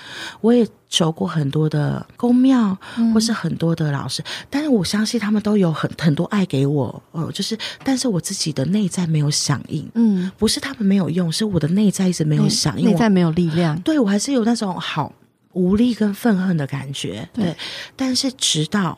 [0.40, 2.76] 我也求过很多的公庙，
[3.12, 7.02] 或是很多的老师，嗯、但是我相信他们都有很很多爱给我。
[7.12, 9.88] 哦，就是，但是我自己的内在没有响应。
[9.94, 13.80] 嗯，不是他们没有用，是我的内在一直没有响应，内在没有力量。
[13.80, 15.12] 对，我还是有那种好
[15.52, 17.28] 无力跟愤恨的感觉。
[17.32, 17.56] 对，对，
[17.96, 18.96] 但是直到。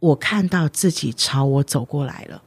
[0.00, 2.42] 我看到自己朝我走过来了，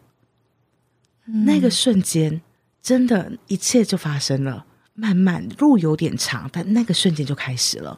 [1.25, 2.41] 嗯、那个瞬间，
[2.81, 4.65] 真的，一切就发生了。
[4.95, 7.97] 慢慢路有点长，但那个瞬间就开始了。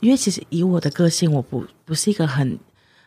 [0.00, 2.58] 因为其实以我的个性，我不不是一个很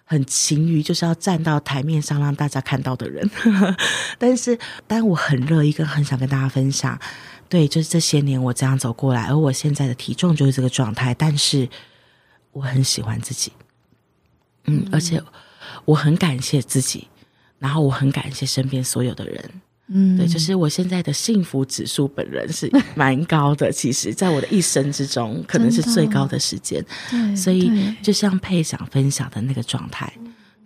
[0.03, 3.27] 很勤于就是要站到台面上让大家看到的人。
[4.19, 6.99] 但是，但我很乐意跟很想跟大家分享，
[7.49, 11.13] 对，就是这些年我这样走过来，而我现在的体重就是这个状态。
[11.13, 11.67] 但是，
[12.51, 13.51] 我很喜欢自己，
[14.65, 15.21] 嗯，嗯而且。
[15.85, 17.07] 我很感谢自己，
[17.59, 19.51] 然后我很感谢身边所有的人，
[19.87, 27.71] 嗯，对，就是我现在的幸福指数本人是蛮高的，其实，在我的一生之中，可能是最高的时间，对，所以
[28.01, 30.11] 就像佩想分享的那个状态，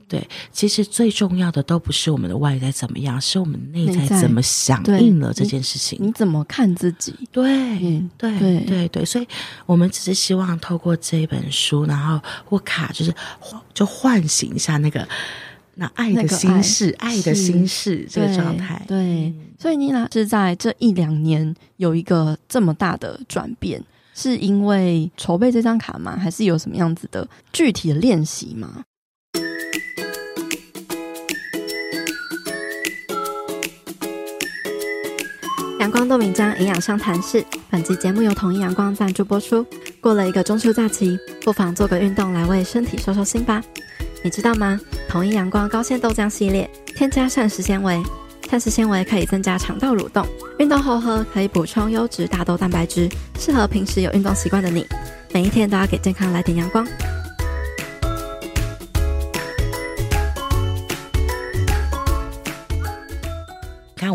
[0.09, 5.99] 对，其实最重要的都不是我们的外在怎么样，是我们内在怎么响应了这件事情。
[6.01, 7.13] 你，你怎么看自己？
[7.31, 9.05] 对，嗯、对，对，对，对。
[9.05, 9.27] 所以，
[9.67, 13.13] 我们只是希望透过这本书，然后或卡，就是
[13.71, 15.07] 就唤醒一下那个
[15.75, 18.83] 那爱的心事，爱，爱的心事这个状态。
[18.87, 23.79] 对，对，所以妮娜是在这一两年有一个这么大的转变，
[24.15, 26.17] 是因为筹备这张卡吗？
[26.17, 28.83] 还是有什么样子的具体的练习吗？
[35.79, 39.65] 阳光豆米浆营养商谈室，本集节目由统一阳光赞助播出。
[40.01, 43.63] 过了一个中秋假期，不妨做个运动来为身体收收心吧。
[44.21, 44.77] 你知道吗？
[45.07, 48.03] 统一阳光高纤豆浆系列添加膳食纤维，
[48.49, 54.85] 膳食纤维可以增加肠道蠕动，运动后喝可以补充优质大豆蛋白质，适合平时有运动习惯的你。
[55.31, 56.85] 每一天都要给健康来点阳光。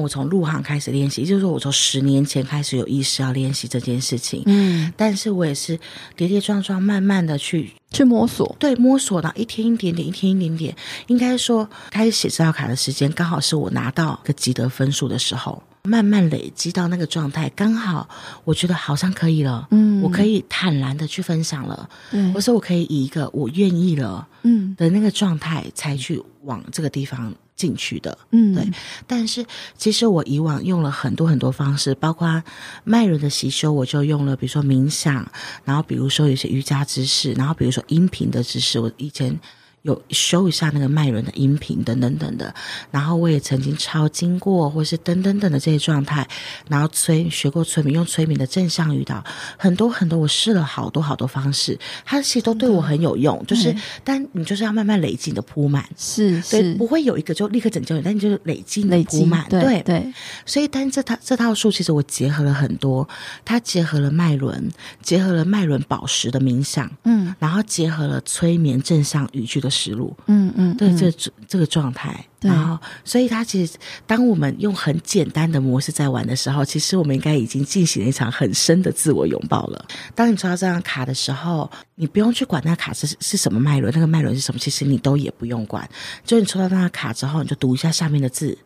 [0.00, 4.42] 我从入行开始练习，就是说我从十年前开始有意识要练习这件事情。
[4.46, 5.78] 嗯，但是我也是
[6.16, 10.76] 跌跌撞撞，慢慢的去去摸索，对，摸索到一天一点点，一天一点点。
[11.06, 18.08] 应该说，开始写这套卡的时间，刚好是我拿到个及格分数的时候，慢慢累积到那个状态，刚好
[18.44, 19.68] 我觉得好像可以了。
[19.70, 21.88] 嗯，我可以坦然的去分享了。
[22.12, 27.34] 嗯，我说我可以以一个我愿意了，嗯的那个状态，才去往这个地方。
[27.56, 28.70] 进去的，嗯，对。
[29.06, 29.44] 但是
[29.76, 32.42] 其实我以往用了很多很多方式，包括
[32.84, 35.30] 脉轮的吸收，我就用了，比如说冥想，
[35.64, 39.38] 然后比如说有些瑜伽知识，然后比如说音频的知识，我以前。
[39.84, 42.52] 有修一下那个脉轮的音频等等等的，
[42.90, 46.26] 然后我也曾经抄经过，或是等等等的这些状态，
[46.68, 49.22] 然后催学过催眠，用催眠的正向语导，
[49.58, 53.36] 很多很多，我试了好多好多方式，它其实都对我很有用。
[53.40, 60.14] 嗯、就是，但你就是要慢慢累积你的铺满，是是，对，不会有一个就立刻拯救你，但你就是累积你的铺满，对对，对。
[60.46, 63.06] 所以，但这套这套书其实我结合了很多，
[63.44, 64.66] 它结合了脉轮，
[65.02, 69.73] 结合了脉轮宝石的冥想，嗯，然后结合了催眠正向语句的。
[69.74, 71.10] 实录，嗯嗯，对，这
[71.48, 79.84] 这个状态，然后，所以他其实，当我们用很简单的模式在玩的时候，其实我们应该已经进行了一场很深的自我拥抱了。
[80.14, 85.88] 当你抽到这张卡的时候，你不用去管那卡是是什么脉轮，那个脉轮是什么，其实你都也不用管。
[86.24, 88.56] 就你抽到那张卡之后，你就读一下下面的字。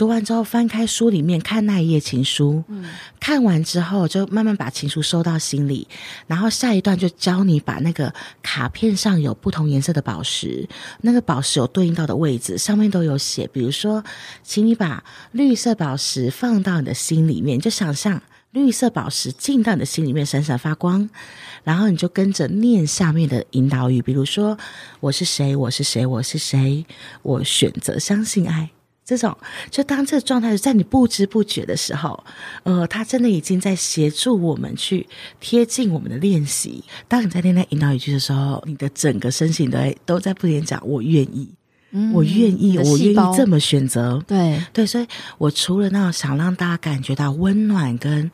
[0.00, 2.86] 读完之后，翻开书里面看那一页情书，嗯，
[3.20, 5.86] 看完之后就慢慢把情书收到心里，
[6.26, 8.10] 然后下一段就教你把那个
[8.42, 10.66] 卡片上有不同颜色的宝石，
[11.02, 13.46] 那个宝石有对应到的位置，上面都有写。
[13.52, 14.02] 比如说，
[14.42, 21.10] 请你把绿色宝石放到你的心里面，就想象绿色宝石进到你的心里面闪闪发光，
[21.62, 24.56] 然后你就跟着念下面的引导语，比如说，
[25.00, 26.86] 我是谁，我是谁，我是谁，
[27.20, 28.70] 我选择相信爱。
[29.04, 29.36] 这种，
[29.70, 32.22] 就当这个状态在你不知不觉的时候，
[32.62, 35.06] 呃，他真的已经在协助我们去
[35.40, 36.84] 贴近我们的练习。
[37.08, 41.48] 当你在练那引导语句的时候，你的整个身形都在都在不停讲“我愿意”，
[41.90, 44.22] 嗯，我愿意，我愿意这么选择。
[44.28, 45.06] 对对，所以
[45.38, 48.30] 我除了那种想让大家感觉到温暖跟。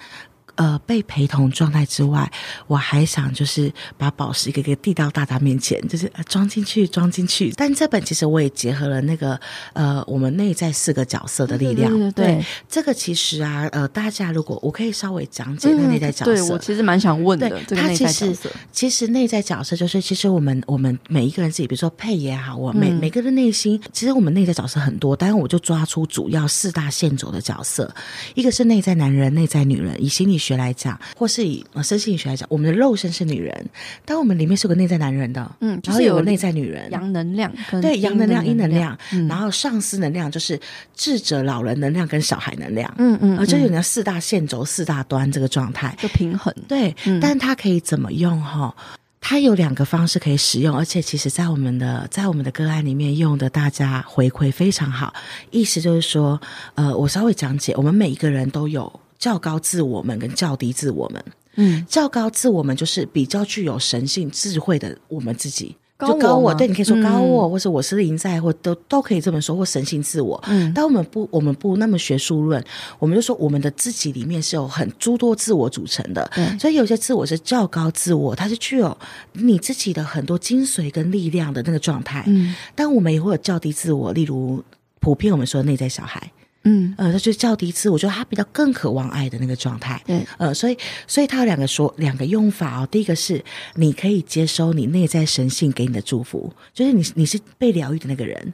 [0.56, 2.30] 呃，被陪同状态之外，
[2.66, 7.52] 我还想就是把宝石一个个递到大家面前，就是装进去，装进去。
[7.56, 9.38] 但这本其实我也结合了那个
[9.74, 11.92] 呃，我们内在四个角色的力量。
[11.92, 17.50] 对，对，对，对，对，这个其实啊，呃，大家如果我可以稍微讲解那内在角色，嗯、对我其实蛮想问的。
[17.50, 27.94] 对这个内在角色，其实内在角色就是，其实我们我们每一个人自己，比如说配也好，我每、嗯、每个人内心，其实我们内在角色很多，但是我就抓出主要四大线轴的角色，
[28.34, 30.45] 一个是内在男人，内在女人，以心理学。
[30.46, 33.66] 学来讲，或是以身心理学来讲，我们的肉身是女人，
[34.04, 40.58] 但我们里面是有个内在男人的，嗯，就是有个内在女人，阳能量，对，阳能量、阴能量，嗯，然后上司能量就是
[40.94, 48.40] 智者、老人能量跟小孩能量，嗯嗯，而这有那四大线轴、四大端这个状态，就平衡，对，嗯，但它可以怎么用？
[48.42, 48.74] 哈，
[49.20, 55.12] 它有两个方式可以使用，而且其实在我们的在我们的个案里面用的，大家回馈非常好，
[55.50, 56.40] 意思就是说，
[56.74, 59.00] 呃，我稍微讲解，我们每一个人都有。
[59.18, 61.24] 较高自我们跟较低自我们，
[61.56, 70.42] 嗯，较高自我们就是比较具有神性智慧的我们自己，高我就高我，对，你可以说高我，嗯、或者我是灵在，或都都可以这么说，或神性自我。
[70.46, 72.62] 嗯，但我们不，我们不那么学术论，
[72.98, 78.96] 我们就说我们的自己里面是有很诸多自我组成的，嗯，所以有些自我是较高自我，它是具有
[79.32, 84.62] 你自己的很多精髓跟力量的那个状态，嗯，但我们也会有较低自我，例如
[85.00, 86.30] 普遍我们说的内在小孩。
[86.68, 90.02] 嗯，呃，他就叫迪兹，我觉得他比较更渴望爱的那个状态。
[90.04, 90.76] 对，呃，所以，
[91.06, 92.88] 所以他有两个说两个用法哦。
[92.90, 93.40] 第一个是
[93.76, 98.52] 你可以接收你内在神性给你的祝福，就是你你是被疗愈的那个人，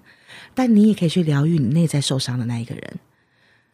[0.54, 2.92] 但你也可以去疗愈你内在受伤的那一个人。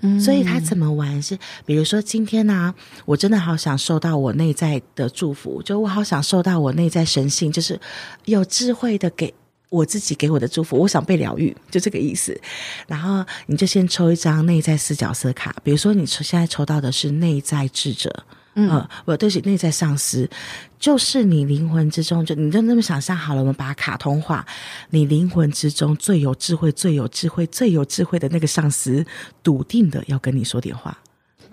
[0.03, 2.75] 嗯，所以他怎么玩是，比如说今天呢、啊，
[3.07, 7.81] 我真的好想受到我内在的祝福，就我好想受到我内在神性，就是
[8.27, 9.35] 有智慧的给。
[9.69, 12.39] 我自己给我的祝福，我想被疗愈，就这个意思。
[12.87, 20.29] 然后你就先抽一张内在四角色卡，比如说你抽现在抽到的是内在智者，嗯，呃、我对是内在上司，
[20.79, 24.47] 就是你灵魂之中，就你就那么想象好了，我们把它卡通化，
[24.91, 29.05] 你灵魂之中最有智慧、最有智慧、最有智慧的那个上司，
[29.43, 30.97] 笃定的要跟你说点话。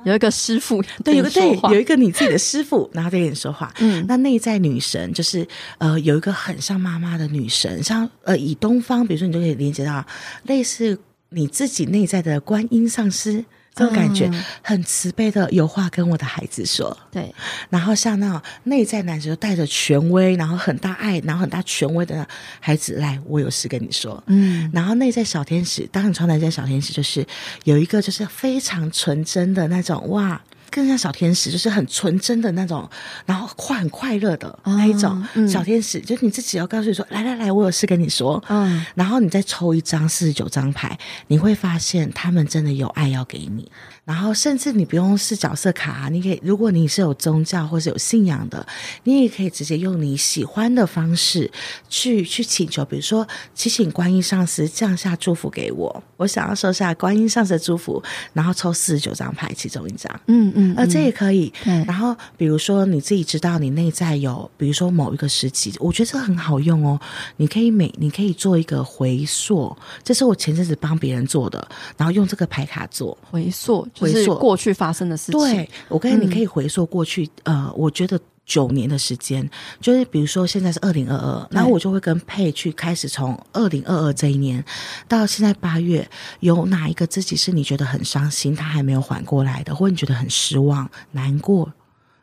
[0.06, 3.74] 有一个师傅，对，有个对，有一个你自己的师傅， 然后在跟你说话。
[3.80, 5.46] 嗯，那内在女神就是
[5.80, 10.06] 呃，有一个很像妈妈的女神，像呃，以东方，比如说你就可以连接到
[10.44, 10.98] 类似
[11.30, 13.44] 你自己内在的观音上师。
[13.76, 16.98] 这种感觉很慈悲的，有话跟我的孩子说。
[17.12, 17.34] 对，
[17.70, 22.26] 然后像那种内在男生就带着权威，然后很大爱，然后很大权威的
[22.62, 24.24] 孩子来，我有事跟你说。
[24.28, 27.26] 嗯，然后内在小天使，当你穿内在小天使，就是
[27.66, 30.42] 有一个就是非常纯真的那种哇。
[30.76, 32.90] 更像小天使，就是很纯真的那种，
[33.26, 43.72] 然后快很快乐的那一种小天使，就是你自己要告诉你说：“来来来，我有事跟你说。”嗯，然后你再抽一张四十九张牌，你会发现他们真的有爱要给你。
[44.06, 48.66] 然后，甚至你不用是角色卡，你可以，如果你是有宗教或是有信仰的，
[49.04, 51.52] 你也可以直接用你喜欢的方式
[51.90, 58.02] 去去请求，比如说，祈请观音上师降下祝福给我，我想要收下观音上师的祝福，
[58.34, 61.52] 然后抽四十九张牌，其中一张，嗯嗯，呃，这也可以。
[61.88, 67.00] 然后，比如说你自己知道你内在有，比如说某一个时期，我觉得这很好用哦。
[67.38, 73.88] 你可以每，你可以做一个回溯，这是我前阵子帮别人做的，然后用这个牌卡做回溯。
[73.98, 75.40] 回溯过去发生的事情。
[75.40, 77.30] 对，我跟你，你可以回溯过去。
[77.44, 79.50] 嗯、呃，我觉得九年的时间，
[79.82, 84.64] 就是比如说现在是二零二二，然后我就会跟佩去开始从二零二二这一年
[85.08, 86.08] 到现在八月，
[86.42, 91.74] 有哪一个自己是你觉得很伤心，他还没有缓过来的，或者你觉得很失望、难过、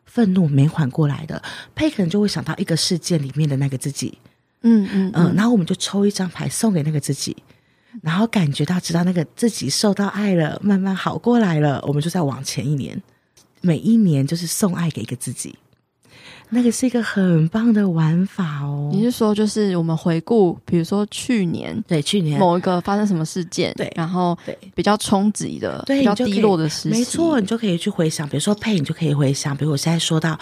[0.04, 1.42] 愤怒没缓过来的，
[1.74, 4.18] 佩可能就会想到一个事件里面的那个自己。
[4.62, 7.36] 嗯嗯嗯、呃，然后我们就抽一张牌送给那个自己。
[8.00, 13.02] 然后感觉到，知道那个自己受到爱了，慢慢好过来了，我们就在往前一年，
[13.60, 15.54] 每一年就是送爱给一个自己。
[16.54, 18.90] 那个是一个很棒的玩法哦。
[18.92, 30.38] 你是说，就是我们回顾，比如说去年，对，去年某一个发生什么事件，对，然后对比较冲击的，对，比较低落的时期，没错，你就可以去回想，比如说佩，你就可以回想，比如我现在说到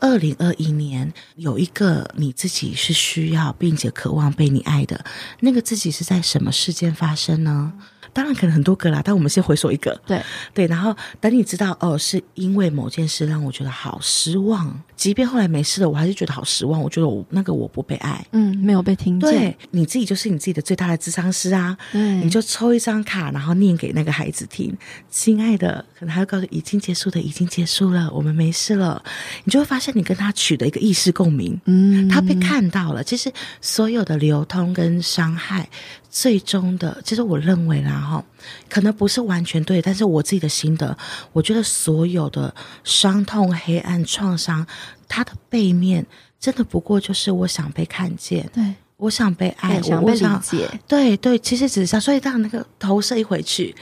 [0.00, 5.02] 二零二一年，有一个你自己是需要并且渴望被你爱的
[5.40, 7.72] 那个自己是在什么事件发生呢？
[8.12, 10.00] 当然可能很多个啦，但我们先回溯一个。
[10.06, 16.80] 对对，然后等你知道哦，是因为某件事让我觉得好失望，即便后来没事了，我还是觉得好失望。
[16.80, 19.30] 我觉得我那个我不被爱，嗯，没有被听见。
[19.30, 24.76] 对，你自己就是你自己的最大的智商师啊，对，你就抽一张卡，然后念给那个孩子听。
[25.10, 29.02] 亲爱的，可能他会告诉已经结束的已经结束了，我们没事了。
[29.44, 33.02] 你就会发现你跟他取得一个意识共鸣，嗯，他被看到了。
[33.02, 35.68] 其实所有的流通跟伤害。
[36.10, 38.24] 最终的，其实我认为啦，哈，
[38.68, 40.96] 可能不是完全对，但是我自己的心得，
[41.32, 44.66] 我觉得所有的伤痛、黑暗、创伤，
[45.08, 46.04] 它的背面，
[46.38, 53.74] 真的不过就是我想被看见，对，我想被爱，想被理解，对对，其实只是想，所以当那个投射一回去，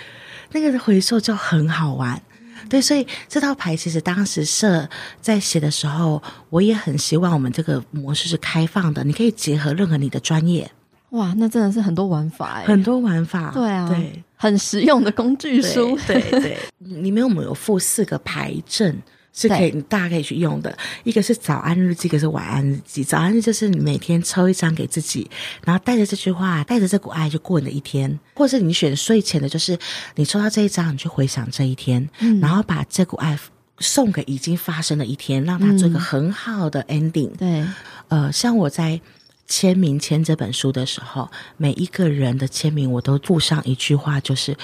[0.53, 2.21] 那个回溯就很好玩，
[2.69, 4.89] 对，所以这套牌其实当时设
[5.21, 10.71] 在写的时候，我也很希望我们这个模式是开放的，你可以结合任何你的专业。
[11.13, 16.59] 哇，那真的是很多玩法哎，很多玩法，对啊，对，很实用的工具书，对对，对。
[16.79, 18.97] 里面我们有附四个牌阵，
[19.35, 20.75] 是可以大家可以去用的。
[21.05, 23.05] 一个是早安日记，一个是晚安日记。
[23.05, 25.31] 早安日记就是你每天抽一张给自己，
[25.67, 28.19] 然后带着这句话，带着这股爱就过你的一天。
[28.35, 29.79] 或者是你选睡前的，就是
[30.15, 33.39] 你抽到这一张，你去回想这一天，嗯，然后把这股爱
[33.81, 37.33] 送给已经发生的一天，让它做一个很好的 ending。
[37.33, 37.67] 嗯，对，
[38.09, 38.99] 呃，像我在。
[39.47, 44.57] 签名签这本书的时候，每一个人的签名我都附上一句话，就是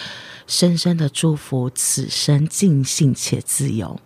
[0.47, 4.01] 深深的祝福此生尽兴且自由。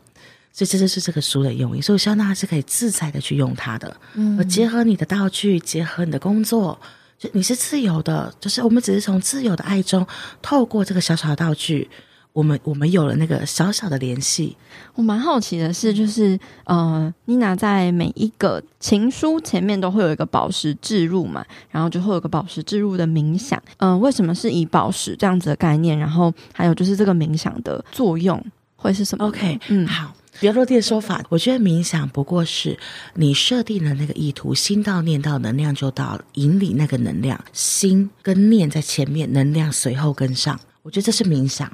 [0.53, 1.81] 所以这就是这个书的用意。
[1.81, 3.97] 所以我希望大家是可以自在的去用它的。
[4.15, 6.79] 嗯，结合你的道具，结合你的工作，
[7.19, 8.35] 就你是自由的。
[8.39, 10.07] 就是我们只是从自由的爱中，
[10.43, 11.89] 透过这个小小的道具，
[12.33, 14.57] 我们我们有了那个小小的联系。
[14.95, 23.63] 我蛮好奇的是，就是呃，妮娜在每一个情书前面都会有一个宝石置入嘛，然后就会有个宝石置入的冥想。
[23.79, 25.99] 嗯、呃，为什么是以宝石这样子的概念？
[25.99, 28.43] 然后还有就是这个冥想的作用
[28.77, 30.15] 会是什么？OK，嗯，好。
[30.41, 32.77] 比较落地的说法，我觉得冥想不过是
[33.15, 40.59] 你设定了那个意图，心到念到，能量就到了，引领那个能量，心跟念在前面，能量随后跟上。
[40.81, 41.71] 我觉得这是冥想。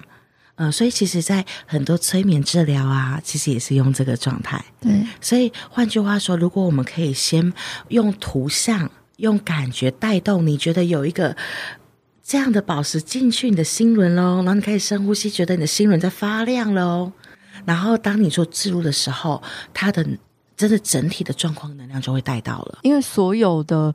[0.59, 4.63] 呃，所以其实，在很多催眠治疗啊，其实也是用这个状态。
[4.81, 7.53] 对，所以换句话说，如果我们可以先
[7.89, 11.37] 用图像、用感觉带动，你觉得有一个
[12.25, 17.13] 这样的宝石进去你的心轮喽，然后你开始深呼吸，觉得你的心轮在发亮喽。
[17.65, 19.41] 然后当你做置入的时候，
[19.73, 20.05] 它的
[20.57, 23.95] 真的整体的状况能量就会带到了，因为所有的。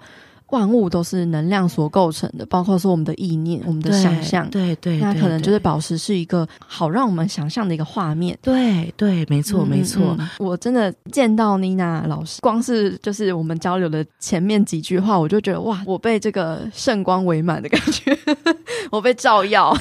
[0.54, 4.48] 万物都是能量所构成的，包括说我们的意念、我们的想象。
[4.52, 8.38] 对对，对，那可能就是宝石是一个好让我们想象的一个画面。
[8.40, 10.16] 对对，没错、嗯、没错。
[10.38, 18.16] 我真的见到妮娜老师，光是就是我们交流的前面几句话，我就觉得哇，我被这个圣光围满的感觉，
[18.92, 19.76] 我被照耀。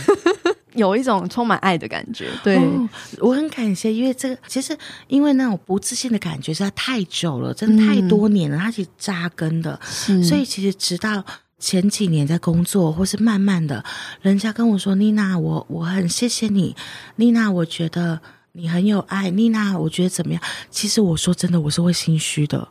[0.75, 4.77] 有一种充满爱的感觉，对、哦、我很感谢，因为这个其实
[5.09, 11.25] 因为那种不自信的感觉实在太久了，真的太多年了，嗯、它其实扎根的，所以其实直到
[11.59, 13.85] 前几年在工作，或是慢慢的，
[14.21, 16.75] 人家跟我说：“丽娜，我我很谢谢你，
[17.17, 18.21] 丽娜，我觉得
[18.53, 22.67] 你很有爱，丽娜，我觉得怎么样？”其实我说真的，我是会心虚的。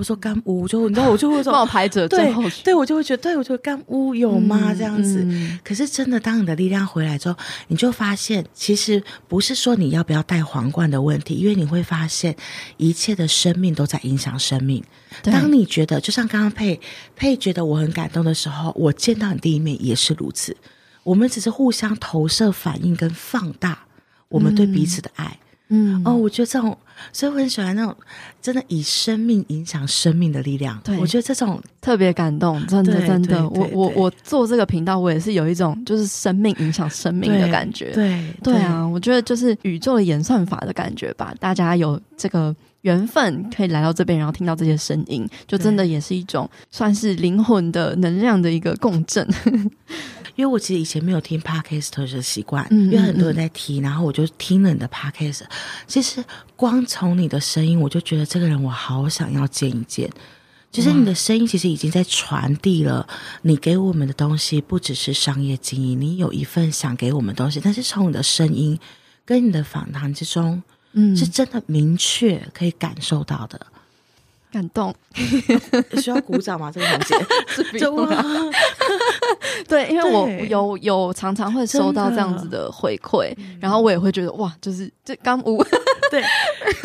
[0.00, 2.32] 我说干污，就你知道，我就会说冒牌者对
[2.64, 4.74] 对，我就会觉得，对我就干污有吗？
[4.74, 5.60] 这样子、嗯。
[5.62, 7.36] 可是真的，当你的力量回来之后，
[7.68, 12.34] 你就发现，其实不是说你要不要戴皇冠的问题，因为你会发现，
[12.78, 14.82] 一切的生命都在影响生命。
[15.22, 16.80] 当你觉得，就像刚刚佩
[17.14, 20.56] 佩觉得我很感动的时候，我见到你第一面也是如此。
[21.02, 23.80] 我们只是互相投射、反应跟放大
[24.30, 25.38] 我们对彼此的爱。
[25.42, 25.49] 嗯，
[26.04, 26.76] 哦，我觉得这种。
[27.14, 27.96] 所以我很喜欢那种
[28.42, 30.78] 真的以生命影响生命的力量。
[30.84, 33.48] 对，我觉得这种特别感动，真的真的。
[33.48, 37.86] 我我我做这个频道，我也是有一种就是生命影响生命的感觉。
[37.92, 41.34] 对对，对啊，我觉得就是宇宙的演算法的感觉吧。
[41.40, 49.26] 大家有这个缘分可以来到这边，然后听到这些声音，就真的也是一种算是灵魂的能量的一个共振。
[50.36, 55.42] 因为我其实以前没有听 podcast 的习惯，因为很多人在提，然后我就听了你的 podcast。
[55.86, 56.24] 其实
[56.56, 60.10] 光从你的声音，我就觉得这个人我好想要见一见。
[60.70, 63.08] 就是你的声音其实已经在传递了
[63.42, 68.78] 你给我们的东西，不只是商业经营，你有一份想给我们东西，但是从你的声音
[69.24, 70.62] 跟你的访谈之中，
[70.92, 73.66] 嗯，是真的明确可以感受到的。
[74.52, 74.94] 感动，
[76.00, 76.70] 需要鼓掌吗？
[76.72, 77.14] 这个环节，
[77.78, 77.94] 就
[79.68, 85.64] 对，因为我有有常常会收到这样子的回馈，然后我也会觉得哇，就是这刚无。
[86.10, 86.22] 对。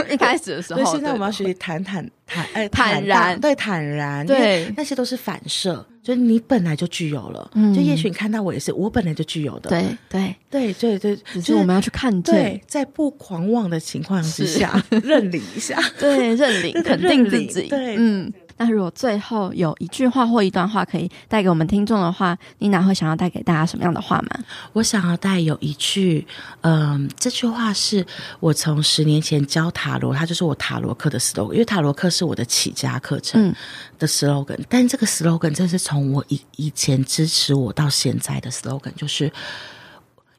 [0.09, 5.85] 一开始的时候，对，现在我们要学习坦坦坦哎坦然，对坦然，对，那些都是反射。
[6.03, 10.35] 就是你本来就具有了，嗯，就也许你看到我也是，我本来就具有的，对对。
[10.51, 18.31] 对对对，就是我们要去看见，对，在不狂妄的情况之下， 认领一下，对，认领， 肯定自己，对，嗯。
[18.57, 24.39] 那如果最后有一句话或一段话可以带给我们听众的话，妮娜会想要带给大家什么样的话吗？
[24.71, 26.25] 我想要带有一句，
[26.61, 28.05] 嗯，这句话是
[28.39, 33.53] 我从十年前教塔罗，它就是我塔罗课的 slogan，因为塔罗课是我的起家课程
[33.99, 34.65] 的 slogan，嗯。
[34.69, 39.29] 但这个 slogan 真是从我以以前支持我到现在的 slogan，就是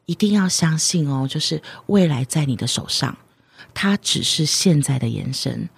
[0.07, 3.15] 一定要相信哦，就是未来在你的手上，
[3.75, 5.69] 它只是现在的延伸。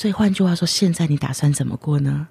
[0.00, 2.26] 所以换句话说，现在你打算怎么过呢？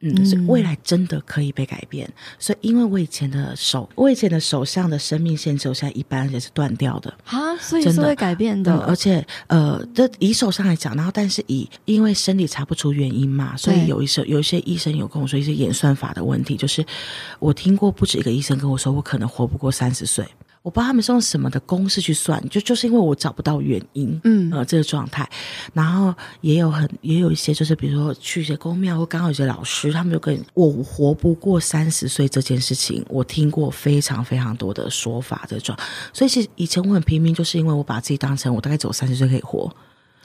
[0.00, 2.06] 嗯，所以未来真的可以被改变。
[2.08, 8.72] 嗯、所以，因为我以前的手，我以前的手上的生命线，就现在一般也是断掉的啊，所以是会改变的。
[8.72, 16.82] 嗯、而且，呃，这以手上来讲，然后但是以因为生理查不出原因嘛，所以有一些有一些医生有跟我说一些演算法的问题，就是
[17.40, 20.26] 我听过不止一个医生跟我说，我可能活不过三十岁。
[20.62, 25.28] 我不知道他们是用什么的公式去算，就就是因为我找不到原因，嗯，呃，这个状态，
[25.72, 35.74] 然后也有很也有一些，就是比如说去一些公庙或刚好有些老师，他们就跟我活不过三十岁这件事情，我听过非常非常多的说法这种，
[36.12, 39.74] 所以其实以前我很拼命，就是因为我把自己当成我大概只有三十岁可以活。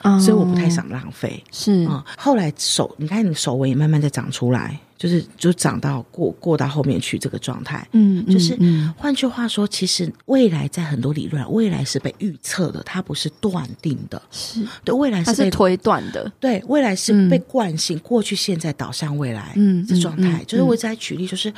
[0.02, 1.86] Oh, 所以我不太想浪费，是。
[1.86, 2.14] 啊、嗯。
[2.18, 14.66] 后来手，你看你手纹也慢慢在长出来，就是就长到过过到后面去这个状态，嗯，就是、嗯、换句话说，其实未来在很多理论，未来是被预测的，它不是断定的，是。
[14.84, 21.54] 对未来是被推断的，对未来是被惯性、嗯、过去、现在导向未来，嗯，这状态、嗯嗯、就是我在举例，就是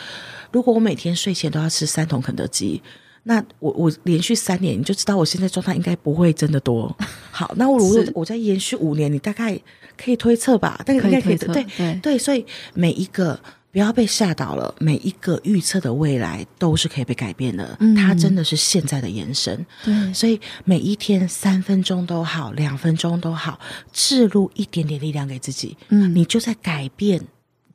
[0.51, 2.81] 如果我每天睡前都要吃三桶肯德基。
[3.23, 6.95] 那我我连续三年，你就知道我现在状态应该不会真的多。
[7.29, 9.59] 好，那我如果我再延续五年，你大概
[9.97, 10.79] 可以推测吧？
[10.85, 13.39] 但是应该可以对对对，所以每一个。
[13.69, 17.77] 不要被吓倒了，每一个预测的未来都是可以被改变的。
[17.79, 19.63] 嗯，它真的是现在的延伸。
[19.83, 23.59] 对，所以每一天三分钟都好，两分钟都好，
[23.93, 25.77] 置入一点点力量给自己。
[25.89, 27.21] 嗯，你就在改变，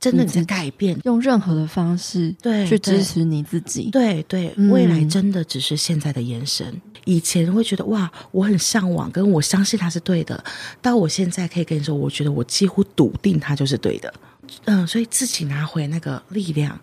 [0.03, 3.89] 真的你在改变，用任何的方式对去支持你自己。
[3.93, 6.67] 对对，对，未来真的只是现在的延伸。
[6.67, 10.43] 嗯，以前会觉得哇，我很向往，跟我相信它是对的。
[10.81, 14.13] 到我现在可以跟你说，我觉得我几乎笃定它就是对的。
[14.65, 16.77] 嗯，所以自己拿回那个力量，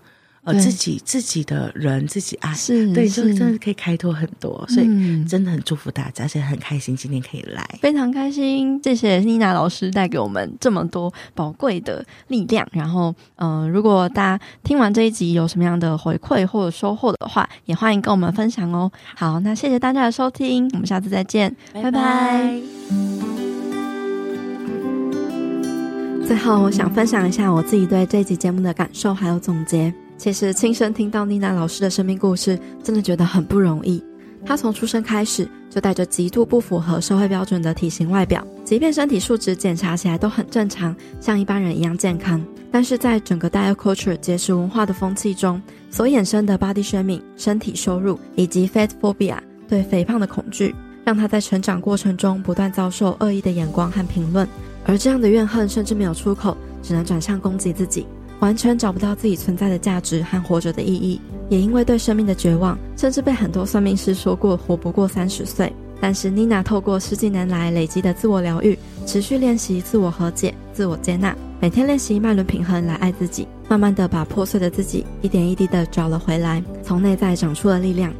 [0.43, 12.67] 呃，自己自己的人自己爱，是对，就真的可以开拓很多，所以真的很祝福大家，而且很开心今天可以来，非常开心，谢谢妮娜老师带给我们这么多宝贵的力量。
[12.71, 18.91] 然后，嗯、呃，如果大家听完这一集有什么样的回馈或者收获的话，也欢迎跟我们分享哦。
[19.15, 21.91] 好，那谢谢大家的收听，我们下次再见，拜拜。
[21.91, 22.61] 拜拜。
[26.25, 29.93] 最后，我想分享一下我自己对这集节目的感受还有总结。
[30.19, 34.03] 其实，亲身听到妮娜老师的生命故事，真的觉得很不容易。
[34.45, 49.37] 她从出生开始就带着极度不符合社会标准的体型外表，即便身体数值检查起来都很正常，像一般人一样健康，但是在整个 diet culture 节食文化的风气中，所衍生的 body shaming 身体羞辱以及 fat phobia
[49.69, 54.45] 对肥胖的恐惧，让她在成长过程中不断遭受恶意的眼光和评论。
[54.85, 58.05] 而这样的怨恨甚至没有出口，只能转向攻击自己，
[58.39, 61.19] 完全找不到自己存在的价值和活着的意义。
[61.49, 65.71] 也因为对生命的绝望，甚至被很多算命师说过活不过三十岁。
[66.01, 78.13] 但是妮娜透过十几年来累积的自我疗愈，持续练习自我和解、自我接纳，每天练习脉轮平衡来爱自己，慢慢的把破碎的自己一点一滴的找了回来，从内在长出了力量。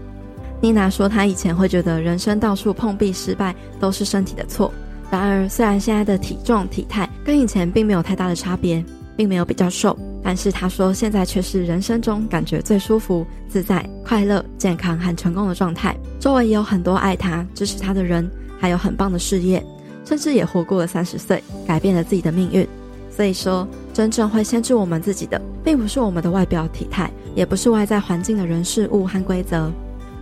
[0.60, 4.74] 妮娜说，她以前会觉得人生到处碰壁失败都是身体的错。
[5.10, 8.84] 然而，虽然现在的体重体态跟以前并没有太大的差别，
[9.16, 15.96] 并没有比较瘦，但是他说现在却是人生中感觉最舒服、自在、快乐、健康和成功的状态。
[16.20, 19.66] 周围也有很多爱他、支持他的人，还有很棒的事业，
[20.06, 22.68] 甚至也活过了三十岁，改变了自己的命运。
[23.10, 29.72] 所以说，真正会限制我们自己的，并不是我们的外表体态，也不是外在环境的人事物和规则，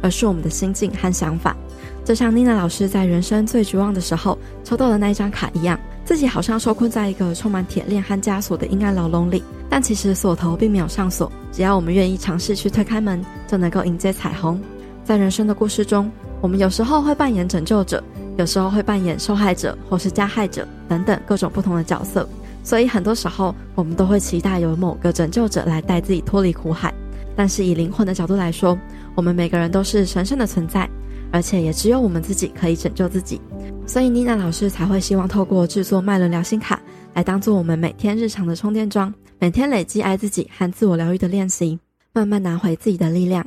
[0.01, 1.55] 而是我们的心境和想法。
[2.03, 5.77] 就像妮娜老师在人生最绝望的时候抽到的那一张卡一样，
[6.07, 14.57] 自己好像受困在一个充满铁链和枷锁的阴暗牢笼里，但其实锁头并没有上锁，只要我们愿意尝试去推开门，就能够迎接彩虹。
[15.03, 18.01] 在人生的故事中，我们有时候会扮演拯救者，
[18.37, 22.25] 有时候会扮演受害者或是加害者等等各种不同的角色，
[22.63, 26.93] 所以很多时候我们都会期待有某个拯救者来带自己脱离苦海。
[27.35, 28.79] 但是以灵魂的角度来说，
[29.13, 30.89] 我们每个人都是神圣的存在。
[31.31, 33.41] 而且也只有我们自己可以拯救自己，
[33.85, 36.81] 所以妮娜老师才会希望透过制作脉轮疗心卡
[37.13, 41.79] 来当做我们每天日常的充电桩，每天累积爱自己和自我疗愈的练习，
[42.13, 43.45] 慢慢拿回自己的力量。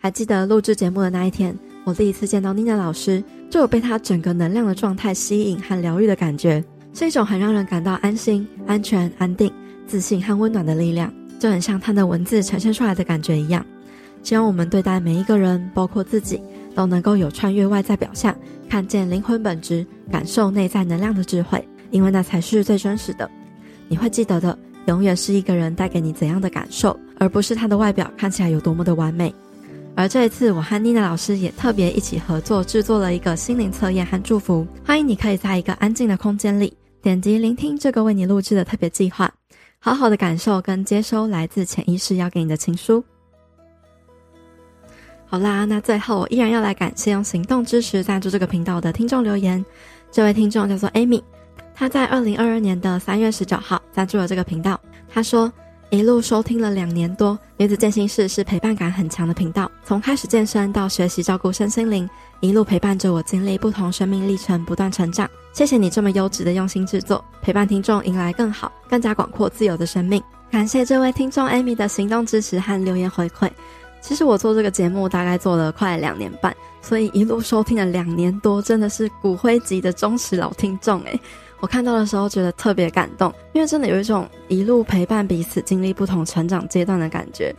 [0.00, 6.62] 还记得录制节目的那一天，我第一次见到妮娜老师，就有被她整个能量的状态吸引和疗愈的感觉，
[6.94, 9.52] 是一种很让人感到安心、安全、安定、
[9.86, 13.64] 自信和温暖的力量，就很像她的文字呈现出来的感觉一样。
[14.22, 16.40] 希望我们对待每一个人，包括自己。
[16.78, 18.32] 都能够有穿越外在表象，
[18.68, 23.28] 看见灵魂本质，感受内在能量的智慧，因为那才是最真实的。
[23.88, 24.56] 你会记得的，
[24.86, 29.34] 永远是一个人带给你怎样的感受，而不是他的外表看起来有多么的完美。
[29.96, 36.72] 而这一次，我和妮娜老师也特别一起合作制作了一个心灵测验和祝福，欢迎你可以在一个安静的空间里，
[37.02, 39.28] 点击聆听这个为你录制的特别计划，
[39.80, 43.02] 好好的感受跟接收来自潜意识要给你的情书。
[45.30, 49.62] 好啦，那最后我依然要来感谢用行动支持赞助这个频道的听众留言。
[50.10, 51.22] 这位听众叫做 Amy，
[51.74, 54.80] 她在二零二二年的三月十九号赞助了这个频道。
[55.06, 55.52] 她说，
[55.90, 59.70] 一路收听了两年多，女子健心室是陪伴感很强的频道。
[59.84, 62.08] 从开始健身到学习照顾身心灵，
[62.40, 65.28] 一路陪伴着我经历不同生命历程，不断成长。
[65.52, 70.22] 谢谢你这么优质的用心制作，陪伴听众迎来更好、更加广阔、自由的生命。
[70.50, 73.50] 感谢这位听众 Amy 的行动支持和留言回馈。
[74.00, 81.20] 其实我做这个节目大概做了快两年半，所以一路收听了两年多，真的是骨灰级的忠实老听众诶。
[81.60, 87.54] 我看到的时候觉得特别感动，因为真的有一种一路陪伴彼此经历不同成长阶段的感觉。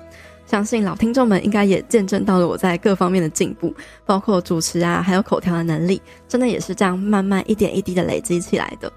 [0.45, 3.71] 相信老听众们应该也见证到了我在各方面的进步，
[4.05, 8.91] 包括主持啊，还有口条的能力，真的也是这样慢慢一点一滴的累积起来的。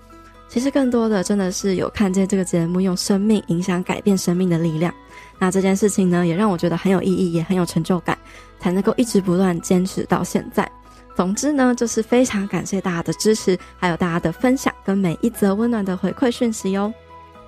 [0.53, 4.93] 其实更多的真的是有看见这个节目用生命影响改变生命的力量。
[5.39, 8.17] 那这件事情呢，也让我觉得很有意义，也很有成就感。
[8.61, 10.71] 才能够一直不断坚持到现在。
[11.17, 16.93] 总之呢，就是非常感谢大家的支持，还有大家的分享跟每一则温暖的回馈讯息哟。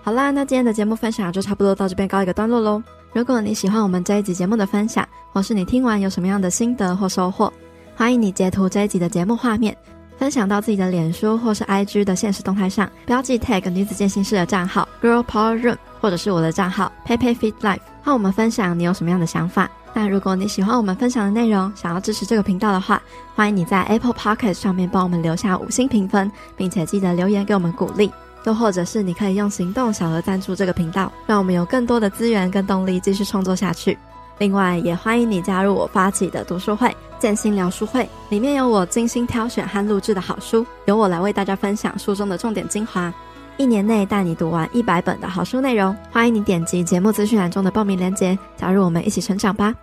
[0.03, 2.83] 好啦，那今天的节目分享就差不多到这边告一个段落喽。
[3.13, 7.53] 如果你喜欢我们这一集节目的分享，或是你听完有什么样的心得或收获，
[7.95, 9.77] 欢迎你截图这一集的节目画面，
[10.17, 19.69] 分享到自己的脸书或是 IG 的现实动态上，标记 tag 女子健心室的账号 Girl Power Room，或者是我的账号 Peipei Fit Life，和我们分享你有什么样的想法。
[19.93, 23.01] 那如果你喜欢我们分享的内容，想要支持这个频道的话，
[23.35, 28.11] 欢迎你在 Apple Podcast 上面帮我们留下五星评分，并且记得留言给我们鼓励。
[28.45, 33.97] 又或者是你可以用行动小额赞助这个频道，让我们有更多的资源跟动力继续创作下去。
[34.39, 43.13] 另外，也欢迎你加入我发起的读书会——建心聊书会，里面有我精心挑选和录制的好书，由我来为大家分享书中的重点精华，
[43.57, 45.97] 一年内带你读完一百本的好书内容。
[46.11, 49.75] 欢迎你点击节目资讯栏中的报名链接，加入我们一起成长吧。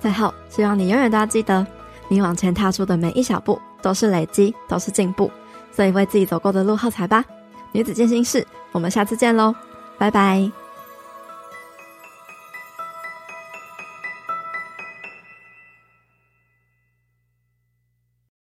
[0.00, 1.66] 最后，希望你永远都要记得，
[2.08, 5.30] 你往前踏出的每一小步都是累积，都是进步。
[5.70, 7.22] 所以，为自己走过的路喝彩吧。
[7.72, 9.54] 女子健心室，我们下次见喽，
[9.98, 10.65] 拜拜。